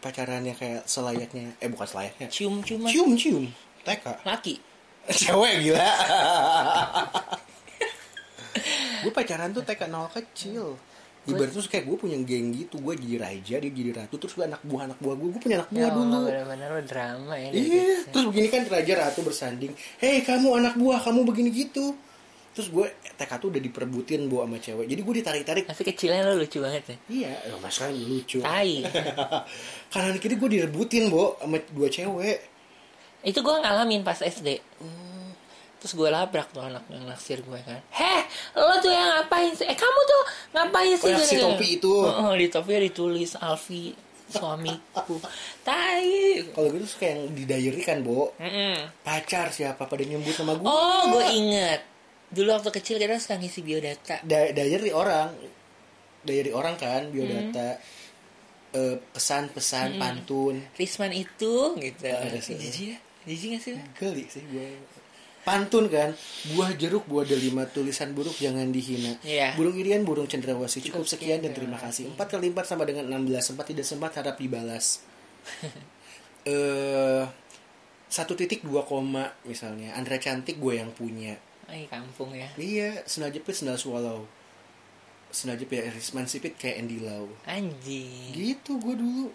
Pacarannya 0.00 0.52
kayak 0.52 0.84
selayaknya, 0.84 1.56
eh 1.58 1.68
bukan 1.68 1.86
selayaknya. 1.86 2.28
cium-ciuman 2.28 2.90
Cium-cium. 2.90 3.44
TK. 3.82 4.04
laki 4.22 4.60
Cewek 5.06 5.60
gila. 5.62 5.84
gue 9.02 9.12
pacaran 9.12 9.52
tuh 9.52 9.60
TK 9.60 9.82
nol 9.86 10.08
kecil. 10.08 10.80
Ibarat 11.26 11.50
tuh 11.50 11.64
kayak 11.64 11.84
gue 11.84 11.96
punya 11.96 12.18
geng 12.18 12.52
gitu, 12.52 12.76
gue 12.76 12.94
jadi 12.94 13.16
raja, 13.18 13.54
dia 13.56 13.70
jadi 13.70 13.90
ratu, 13.94 14.14
terus 14.16 14.32
gue 14.32 14.44
anak 14.44 14.60
buah 14.60 14.82
anak 14.86 14.98
buah 14.98 15.14
gue, 15.14 15.28
gue 15.30 15.40
punya 15.40 15.56
anak 15.58 15.70
buah 15.70 15.80
Ya 15.80 15.88
dulu. 15.90 16.04
Allah, 16.06 16.20
bener-bener 16.22 16.68
lo 16.70 16.82
drama 16.82 17.34
ya 17.34 17.48
Iya, 17.48 17.64
kecil. 17.64 18.10
terus 18.12 18.24
begini 18.28 18.48
kan 18.48 18.62
raja 18.66 18.92
ratu 18.98 19.20
bersanding, 19.20 19.72
hei 19.98 20.20
kamu 20.20 20.48
anak 20.54 20.74
buah, 20.74 21.00
kamu 21.00 21.24
begini 21.24 21.48
gitu. 21.50 21.96
terus 22.50 22.70
gue 22.70 22.86
TK 23.18 23.32
tuh 23.36 23.48
udah 23.50 23.58
diperebutin 23.58 24.30
bu 24.30 24.38
sama 24.38 24.56
cewek 24.56 24.86
jadi 24.86 25.00
gue 25.00 25.14
ditarik 25.18 25.42
tarik 25.42 25.64
Masih 25.66 25.82
kecilnya 25.84 26.22
lo 26.22 26.38
lucu 26.38 26.62
banget 26.62 26.86
ya. 26.86 26.96
iya 27.10 27.32
ya, 27.42 27.58
masalah 27.58 27.90
lucu 27.90 28.38
Tai. 28.38 28.78
kanan 29.90 30.16
kiri 30.16 30.38
gue 30.38 30.50
direbutin 30.52 31.10
bu 31.10 31.34
sama 31.34 31.58
dua 31.68 31.90
cewek 31.90 32.38
Itu 33.22 33.40
gue 33.40 33.54
ngalamin 33.58 34.04
pas 34.04 34.20
SD. 34.20 34.62
Terus 35.84 35.92
gue 35.92 36.08
labrak 36.08 36.48
tuh 36.48 36.64
anak 36.64 36.80
yang 36.88 37.04
naksir 37.04 37.38
gue 37.38 37.60
kan. 37.60 37.76
Heh, 37.92 38.24
lo 38.56 38.80
tuh 38.80 38.88
yang 38.88 39.04
ngapain 39.12 39.52
sih? 39.52 39.68
Eh 39.68 39.76
kamu 39.76 40.00
tuh 40.02 40.22
ngapain 40.50 40.96
sih? 40.96 41.06
Oh, 41.06 41.20
si 41.20 41.36
Gini-gini. 41.36 41.44
topi 41.44 41.66
itu. 41.76 41.92
Oh, 41.92 42.32
di 42.32 42.48
topi 42.48 42.72
ditulis 42.80 43.36
Alfi 43.36 43.92
suamiku. 44.24 45.20
Tai. 45.60 46.08
kalau 46.50 46.68
gitu 46.70 46.86
suka 46.88 47.04
yang 47.06 47.28
di 47.30 47.44
diary 47.44 47.80
kan 47.80 48.00
bu 48.00 48.32
Mm-mm. 48.34 48.88
pacar 49.00 49.48
siapa 49.48 49.84
pada 49.84 50.00
nyebut 50.00 50.32
sama 50.32 50.56
gue 50.56 50.64
Oh, 50.64 51.12
gue 51.12 51.24
inget. 51.30 51.84
Dulu 52.26 52.48
waktu 52.50 52.72
kecil 52.72 52.96
kita 52.96 53.14
suka 53.14 53.36
ngisi 53.36 53.60
biodata. 53.60 54.24
da 54.24 54.48
diary 54.48 54.88
orang 54.88 55.28
diary 56.22 56.50
orang 56.50 56.74
kan 56.74 57.12
biodata 57.12 57.76
Eh, 58.72 58.98
pesan-pesan 59.06 60.02
pantun 60.02 60.58
Risman 60.74 61.12
itu 61.12 61.78
gitu. 61.78 62.10
Jijik 62.50 62.86
ya? 62.90 62.98
Jijik 63.22 63.48
gak 63.52 63.62
sih? 63.62 63.74
Geli 63.94 64.24
sih 64.26 64.42
gue 64.42 64.66
pantun 65.44 65.86
kan? 65.92 66.16
Buah 66.56 66.72
jeruk 66.74 67.04
buah 67.04 67.28
delima 67.28 67.68
tulisan 67.68 68.16
buruk 68.16 68.34
jangan 68.40 68.72
dihina. 68.72 69.20
Iya. 69.20 69.54
burung 69.54 69.76
irian 69.76 70.02
burung 70.02 70.26
cendrawasih 70.26 70.80
cukup 70.90 71.04
sekian 71.04 71.44
dan 71.44 71.52
terima 71.52 71.76
kasih. 71.76 72.10
Empat 72.10 72.34
kali 72.34 72.50
empat 72.50 72.66
sama 72.66 72.88
dengan 72.88 73.06
16 73.06 73.54
sempat 73.54 73.68
tidak 73.68 73.86
sempat 73.86 74.16
harap 74.18 74.36
dibalas. 74.40 75.04
Eh 76.44 77.24
satu 78.04 78.36
titik 78.36 78.60
dua 78.68 78.84
koma 78.84 79.32
misalnya. 79.48 79.96
Andra 79.96 80.20
cantik 80.20 80.60
gue 80.60 80.76
yang 80.76 80.92
punya. 80.92 81.40
Ay, 81.64 81.88
kampung 81.88 82.36
ya. 82.36 82.46
iya 82.60 83.00
senal 83.08 83.32
jepit 83.32 83.56
senal 83.56 83.80
swallow. 83.80 84.28
Senal 85.32 85.56
jepit 85.56 85.88
Risman 85.88 86.28
sipit 86.28 86.54
kayak 86.60 86.84
Andy 86.84 87.00
Lau. 87.00 87.26
Anjing. 87.48 88.36
gitu 88.36 88.76
gue 88.76 88.94
dulu 88.94 89.32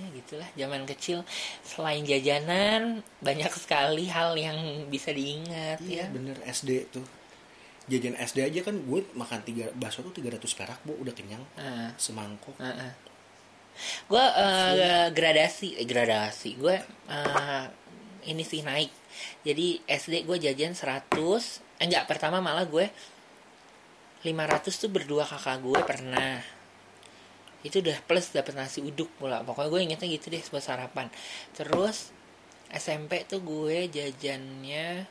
Ya 0.00 0.08
gitulah. 0.16 0.48
Zaman 0.56 0.82
kecil 0.88 1.20
selain 1.60 2.02
jajanan 2.08 3.04
banyak 3.20 3.52
sekali 3.52 4.08
hal 4.08 4.32
yang 4.40 4.88
bisa 4.88 5.12
diingat 5.12 5.84
iya 5.84 6.08
ya. 6.08 6.12
bener. 6.12 6.36
SD 6.48 6.88
tuh. 6.88 7.04
Jajan 7.90 8.16
SD 8.16 8.48
aja 8.48 8.60
kan 8.64 8.80
gue 8.80 9.00
makan 9.12 9.40
tiga 9.44 9.68
bakso 9.76 10.00
tuh 10.00 10.14
300 10.16 10.40
perak 10.56 10.80
bu. 10.88 10.96
Udah 10.96 11.12
kenyang. 11.12 11.44
Ah, 11.60 11.92
semangkok 12.00 12.56
ah, 12.56 12.72
ah. 12.72 12.92
Gue 14.08 14.24
eh, 14.24 15.08
gradasi, 15.12 15.76
eh, 15.76 15.86
gradasi. 15.86 16.56
Gue 16.56 16.80
eh, 17.12 17.64
ini 18.32 18.40
sih 18.40 18.64
naik. 18.64 18.88
Jadi 19.44 19.84
SD 19.84 20.24
gue 20.24 20.36
jajan 20.40 20.72
100 20.72 21.12
eh, 21.12 21.84
enggak 21.84 22.08
pertama 22.08 22.40
malah 22.40 22.64
gue 22.64 22.88
500 24.24 24.68
tuh 24.68 24.90
berdua 24.92 25.24
kakak 25.24 25.64
gue 25.64 25.80
pernah 25.84 26.59
itu 27.60 27.84
udah 27.84 27.96
plus 28.08 28.32
dapet 28.32 28.56
nasi 28.56 28.80
uduk 28.80 29.08
pula. 29.20 29.44
Pokoknya 29.44 29.68
gue 29.68 29.80
ingetnya 29.84 30.08
gitu 30.08 30.32
deh 30.32 30.40
buat 30.48 30.64
sarapan. 30.64 31.12
Terus 31.52 32.12
SMP 32.72 33.26
tuh 33.28 33.44
gue 33.44 33.90
jajannya 33.90 35.04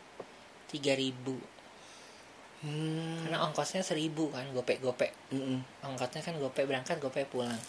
3000 0.71 2.65
hmm. 2.65 3.17
karena 3.25 3.38
ongkosnya 3.45 3.83
1000 3.85 4.15
kan 4.33 4.45
gopek-gopek. 4.55 5.12
Mm-mm. 5.35 5.59
ongkosnya 5.85 6.21
kan 6.23 6.35
gopek 6.39 6.65
berangkat 6.65 6.97
gopek 6.97 7.29
pulang. 7.29 7.59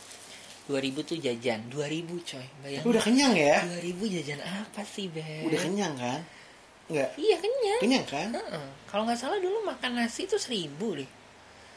2000 0.70 1.02
tuh 1.02 1.18
jajan. 1.18 1.60
2000 1.68 2.06
coy. 2.06 2.46
Bayangin. 2.62 2.80
Tapi 2.80 2.88
udah 2.94 3.02
kenyang 3.02 3.34
ya? 3.34 3.56
2000 3.82 4.14
jajan 4.16 4.40
apa 4.40 4.80
sih 4.86 5.10
Beb? 5.10 5.44
udah 5.44 5.60
kenyang 5.60 5.94
kan? 5.98 6.20
Nggak? 6.88 7.10
Iya 7.18 7.36
kenyang. 7.42 7.80
Kenyang 7.82 8.06
kan? 8.06 8.28
Heeh. 8.32 8.66
kalau 8.86 9.06
nggak 9.06 9.18
salah 9.18 9.38
dulu 9.42 9.62
makan 9.66 9.98
nasi 9.98 10.24
tuh 10.30 10.38
1000 10.38 10.70
deh. 10.96 11.10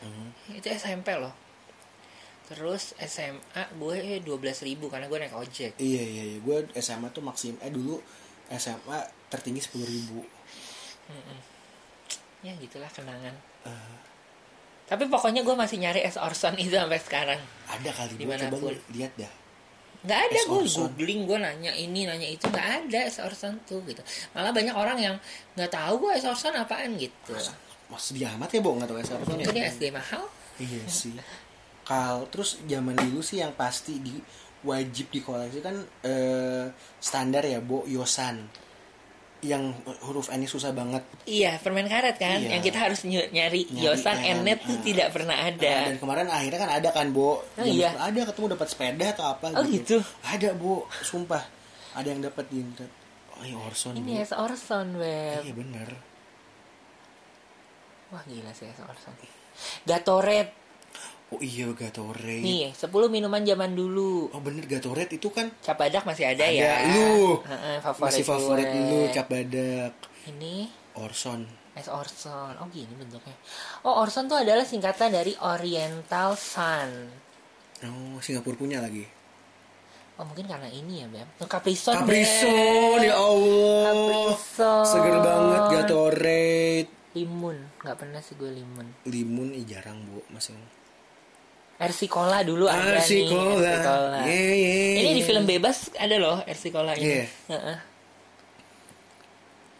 Hmm. 0.03 0.35
itu 0.51 0.67
SMP 0.67 1.15
loh 1.15 1.42
terus 2.43 2.91
SMA 2.99 3.63
gue 3.79 4.19
12.000 4.19 4.91
karena 4.91 5.05
gue 5.07 5.19
naik 5.19 5.35
ojek. 5.35 5.71
Iya 5.79 6.03
iya 6.03 6.23
iya. 6.35 6.37
Gue 6.43 6.67
SMA 6.77 7.07
tuh 7.09 7.23
maksim 7.23 7.55
eh 7.63 7.71
dulu 7.71 7.97
SMA 8.51 8.99
tertinggi 9.31 9.63
sepuluh 9.63 9.87
ribu. 9.87 10.21
Ya 12.43 12.51
gitulah 12.59 12.91
kenangan. 12.91 13.31
Eh, 13.63 13.95
tapi 14.83 15.07
pokoknya 15.07 15.47
gue 15.47 15.55
masih 15.55 15.79
nyari 15.79 16.03
es 16.03 16.19
orson 16.19 16.59
itu 16.59 16.75
sampai 16.75 16.99
sekarang. 16.99 17.39
Ada 17.71 17.89
kali 17.95 18.19
Di 18.19 18.27
mana 18.27 18.51
pun. 18.51 18.59
coba 18.59 18.75
lu 18.75 18.81
lihat 18.91 19.15
dah. 19.15 19.31
Nggak 20.03 20.19
ada 20.19 20.39
gue 20.51 20.61
googling 20.67 21.21
gue 21.23 21.37
nanya 21.39 21.71
ini 21.71 22.03
nanya 22.03 22.27
itu 22.27 22.43
nggak 22.51 22.67
ada 22.83 22.99
es 23.07 23.23
orson 23.23 23.55
tuh 23.63 23.79
gitu. 23.87 24.03
Malah 24.35 24.51
banyak 24.51 24.75
orang 24.75 24.99
yang 24.99 25.15
nggak 25.55 25.71
tahu 25.71 26.03
gue 26.03 26.19
es 26.19 26.27
orson 26.27 26.51
apaan 26.59 26.99
gitu. 26.99 27.31
Mas 27.87 28.11
dia 28.11 28.27
amat 28.35 28.51
ya 28.51 28.59
bu 28.59 28.75
nggak 28.75 28.89
tahu 28.91 28.99
es 28.99 29.11
Orson 29.11 29.37
ya? 29.39 29.45
itu 29.47 29.53
dia 29.55 29.65
SD 29.71 29.83
mahal. 29.95 30.23
Iya 30.59 30.83
sih 30.91 31.15
kal 31.83 32.25
terus 32.27 32.59
zaman 32.63 32.95
dulu 32.95 33.19
sih 33.19 33.37
yang 33.37 33.51
pasti 33.51 33.97
di 33.97 34.15
wajib 34.63 35.07
dikoleksi 35.09 35.59
kan 35.59 35.75
eh, 36.01 36.65
standar 36.97 37.43
ya 37.43 37.59
bu 37.59 37.83
yosan. 37.85 38.47
Yang 39.43 39.75
huruf 40.01 40.31
n 40.31 40.39
susah 40.43 40.71
banget. 40.71 41.03
Iya 41.27 41.59
permen 41.59 41.83
karet 41.85 42.15
kan? 42.15 42.39
Iya. 42.39 42.55
yang 42.55 42.61
kita 42.63 42.79
harus 42.79 43.03
ny- 43.03 43.27
nyari, 43.27 43.67
Nyari, 43.67 43.83
yosan 43.83 44.15
kan. 44.15 44.39
enet 44.39 44.63
tuh 44.63 44.71
Ah. 44.71 44.81
tidak 44.81 45.07
pernah 45.11 45.35
Nah, 45.35 45.51
ada 45.51 45.73
dan 45.85 45.99
kemarin 45.99 46.27
akhirnya 46.31 46.59
kan 46.63 46.71
ada 46.71 46.89
kan 46.89 47.07
bu 47.11 47.35
Oh, 47.35 47.43
iya. 47.59 47.91
ada 47.93 48.23
ketemu 48.23 48.55
dapat 48.55 48.67
sepeda 48.71 49.05
atau 49.11 49.25
apa 49.29 49.51
Oh, 49.51 49.67
gitu? 49.67 49.99
ada 50.23 50.55
bu 50.55 50.87
sumpah. 51.03 51.43
Ada 51.91 52.07
yang 52.09 52.23
dapat 52.23 52.47
di 52.47 52.57
internet. 52.57 52.95
Oh 53.35 53.43
iya 53.43 53.57
Orson 53.59 53.99
ini 53.99 54.15
es 54.15 54.31
orson 54.31 54.95
web 54.95 55.43
iya 55.43 55.51
bener. 55.51 55.89
Wah 58.09 58.23
gila 58.23 58.55
sih 58.55 58.69
orson. 58.79 59.11
Gatorade 59.83 60.62
oh 61.31 61.39
iya 61.39 61.71
Gatorade. 61.71 62.43
Nih 62.43 62.75
10 62.75 62.89
minuman 63.07 63.41
zaman 63.45 63.71
dulu. 63.71 64.27
Oh 64.35 64.41
bener 64.43 64.67
Gatorade 64.67 65.15
itu 65.15 65.31
kan 65.31 65.47
Capadak 65.63 66.03
masih 66.03 66.27
ada, 66.27 66.43
ada 66.43 66.51
ya? 66.51 66.75
lu. 66.91 67.39
Heeh, 67.47 67.77
favorit 67.79 68.03
masih 68.11 68.23
favorit 68.27 68.67
gue. 68.67 68.83
lu 68.83 68.99
cap 69.15 69.27
badak. 69.31 69.93
Ini? 70.27 70.67
Orson. 70.99 71.47
Es 71.73 71.89
orson. 71.89 72.53
Oh 72.61 72.69
gini 72.69 72.93
bentuknya. 72.93 73.33
Oh 73.81 74.03
orson 74.05 74.29
tuh 74.29 74.37
adalah 74.37 74.61
singkatan 74.61 75.09
dari 75.09 75.33
Oriental 75.41 76.37
Sun. 76.37 76.89
Oh 77.83 78.21
Singapura 78.21 78.53
punya 78.53 78.77
lagi? 78.77 79.03
Oh 80.13 80.23
mungkin 80.29 80.45
karena 80.45 80.69
ini 80.69 81.01
ya 81.01 81.07
beb. 81.09 81.25
Oh, 81.41 81.49
Capri 81.49 81.73
Sun 81.73 81.97
Capri 81.97 82.21
Beb. 82.21 82.29
Sun 82.29 82.99
ya 83.01 83.17
Allah. 83.17 83.81
Capri 83.89 84.21
Sun. 84.37 84.85
seger 84.85 85.17
banget 85.25 85.61
Gatorade. 85.73 86.89
Limun. 87.17 87.57
Nggak 87.81 87.97
pernah 87.97 88.21
sih 88.21 88.37
gue 88.37 88.51
limun. 88.53 88.87
Limun 89.09 89.49
ih 89.57 89.65
jarang 89.65 89.97
bu 90.05 90.21
masih 90.29 90.53
RC 91.81 92.01
Cola 92.05 92.45
dulu 92.45 92.69
ada 92.69 93.01
Arsi 93.01 93.25
nih 93.25 93.33
Cola. 93.33 93.73
RC 93.73 93.77
Cola 93.81 94.19
Yeah, 94.29 94.53
yeah, 94.53 94.99
ini 95.01 95.09
di 95.17 95.21
yeah. 95.21 95.27
film 95.27 95.43
bebas 95.49 95.77
ada 95.97 96.15
loh 96.21 96.37
RC 96.45 96.63
Cola 96.69 96.93
ini. 96.93 97.05
Iya. 97.05 97.25
Heeh. 97.49 97.77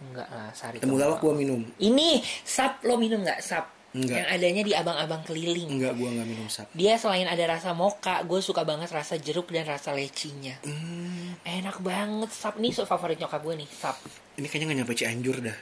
enggak 0.03 0.27
lah 0.36 0.51
sari 0.51 0.77
temu 0.84 0.99
Cola. 0.99 1.03
lawak 1.08 1.19
gua 1.23 1.34
minum. 1.38 1.62
Ini 1.79 2.19
sap 2.43 2.84
lo 2.84 2.99
minum 2.99 3.23
nggak 3.23 3.39
sap? 3.39 3.71
Enggak. 3.93 4.25
yang 4.25 4.27
adanya 4.34 4.63
di 4.65 4.73
abang-abang 4.73 5.21
keliling. 5.21 5.69
Enggak 5.69 5.93
gua 5.95 6.10
nggak 6.12 6.27
minum 6.27 6.47
sap. 6.49 6.67
Dia 6.73 6.97
selain 6.97 7.29
ada 7.29 7.45
rasa 7.45 7.77
moka 7.77 8.25
gue 8.25 8.41
suka 8.41 8.65
banget 8.65 8.89
rasa 8.89 9.21
jeruk 9.21 9.53
dan 9.53 9.69
rasa 9.69 9.93
lecinya. 9.93 10.58
Hmm, 10.65 11.38
enak 11.45 11.77
banget 11.79 12.34
sap. 12.34 12.58
Nih 12.58 12.73
so 12.73 12.89
favorit 12.89 13.21
nyokap 13.21 13.39
gue 13.45 13.53
nih 13.63 13.69
sap. 13.69 13.95
Ini 14.36 14.49
kayaknya 14.49 14.65
nggak 14.73 14.79
nyampe 14.84 14.93
Cianjur 14.97 15.38
dah. 15.39 15.58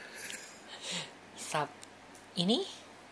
Sap. 1.36 1.68
Ini 2.40 2.64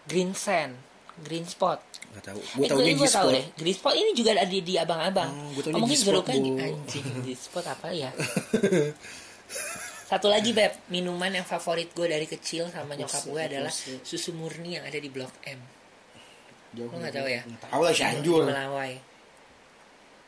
green 0.09 0.33
sand 0.33 0.90
green 1.21 1.45
spot. 1.45 1.83
Nggak 2.11 2.25
tahu. 2.27 2.41
Gua 2.59 2.65
eh, 2.65 2.69
taunya 2.69 2.93
gue 2.93 3.07
tahu 3.07 3.29
G-Spot. 3.29 3.35
deh. 3.35 3.45
Green 3.55 3.77
spot 3.77 3.95
ini 3.95 4.11
juga 4.13 4.31
ada 4.35 4.45
di, 4.45 4.59
di 4.61 4.75
abang-abang. 4.75 5.31
Oh, 5.31 5.49
gua 5.55 5.63
taunya 5.63 5.77
Oh, 5.77 5.87
mungkin 5.87 6.43
Bu. 6.43 6.59
anjing 6.59 7.07
green 7.25 7.39
spot 7.39 7.65
apa 7.67 7.89
ya? 7.91 8.11
Satu 10.11 10.27
lagi 10.27 10.51
beb. 10.51 10.75
Minuman 10.91 11.31
yang 11.31 11.47
favorit 11.47 11.95
gue 11.95 12.07
dari 12.07 12.27
kecil 12.27 12.67
sama 12.67 12.99
nyokap 12.99 13.23
gue 13.31 13.43
adalah 13.47 13.71
susu 14.03 14.35
murni 14.35 14.75
yang 14.75 14.83
ada 14.83 14.99
di 14.99 15.07
blok 15.07 15.31
M. 15.47 15.61
Jauh 16.71 16.87
Lo 16.87 16.99
nggak 16.99 17.15
tahu 17.15 17.29
ya? 17.31 17.43
tahu 17.63 17.83
lah 17.83 17.95
Cianjur 17.95 18.43
Melawai. 18.47 18.95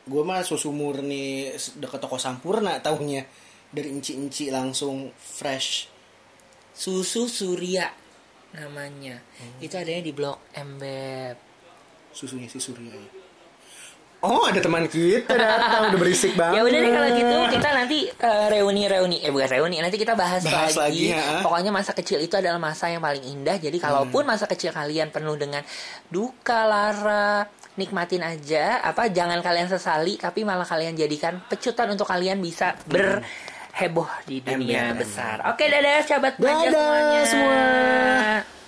Gua 0.03 0.23
mah 0.23 0.43
susu 0.43 0.71
murni 0.71 1.51
deket 1.79 1.99
toko 1.99 2.15
Sampurna 2.15 2.79
taunya. 2.79 3.23
Dari 3.73 3.89
inci-inci 3.89 4.47
langsung 4.53 5.11
fresh. 5.17 5.89
Susu 6.71 7.27
surya 7.27 7.89
namanya 8.53 9.17
Hmm. 9.33 9.57
itu 9.59 9.73
adanya 9.73 10.01
di 10.01 10.11
blok 10.11 10.37
M 10.53 10.77
beb 10.77 11.37
susunya 12.09 12.45
si 12.45 12.57
Surya 12.57 12.89
ya. 12.89 13.11
Oh 14.21 14.47
ada 14.47 14.55
teman 14.55 14.87
kita 14.87 15.35
datang 15.35 15.91
udah 15.91 15.99
berisik 15.99 16.31
banget. 16.33 16.55
Ya 16.57 16.61
udah 16.63 16.79
deh 16.79 16.91
kalau 16.91 17.09
gitu 17.11 17.37
kita 17.51 17.69
nanti 17.73 17.97
eh, 18.07 18.45
reuni-reuni 18.49 19.19
eh 19.19 19.27
bukan 19.27 19.49
reuni 19.51 19.77
nanti 19.77 19.97
kita 19.97 20.15
bahas, 20.15 20.39
Bahas 20.41 20.79
lagi, 20.79 21.11
lagi. 21.11 21.11
ya. 21.11 21.43
Pokoknya 21.43 21.75
masa 21.75 21.91
kecil 21.91 22.21
itu 22.21 22.31
adalah 22.31 22.55
masa 22.55 22.87
yang 22.87 23.03
paling 23.03 23.19
indah. 23.19 23.59
Jadi 23.59 23.75
kalaupun 23.77 24.23
masa 24.23 24.47
kecil 24.47 24.71
kalian 24.71 25.09
penuh 25.09 25.35
dengan 25.35 25.59
duka 26.07 26.63
lara, 26.63 27.43
nikmatin 27.75 28.23
aja. 28.23 28.79
Apa 28.79 29.11
jangan 29.11 29.43
kalian 29.43 29.67
sesali 29.67 30.15
tapi 30.15 30.47
malah 30.47 30.63
kalian 30.63 30.95
jadikan 30.95 31.43
pecutan 31.43 31.91
untuk 31.91 32.07
kalian 32.07 32.39
bisa 32.39 32.79
berheboh 33.73 34.09
di 34.29 34.37
dunia 34.39 34.93
Ember, 34.93 35.01
besar. 35.01 35.41
Oke 35.49 35.65
dadah 35.65 36.05
sahabat 36.05 36.37
manja 36.37 36.69
Dadah 36.69 37.25
semuanya. 37.25 37.25
semua. 37.25 38.62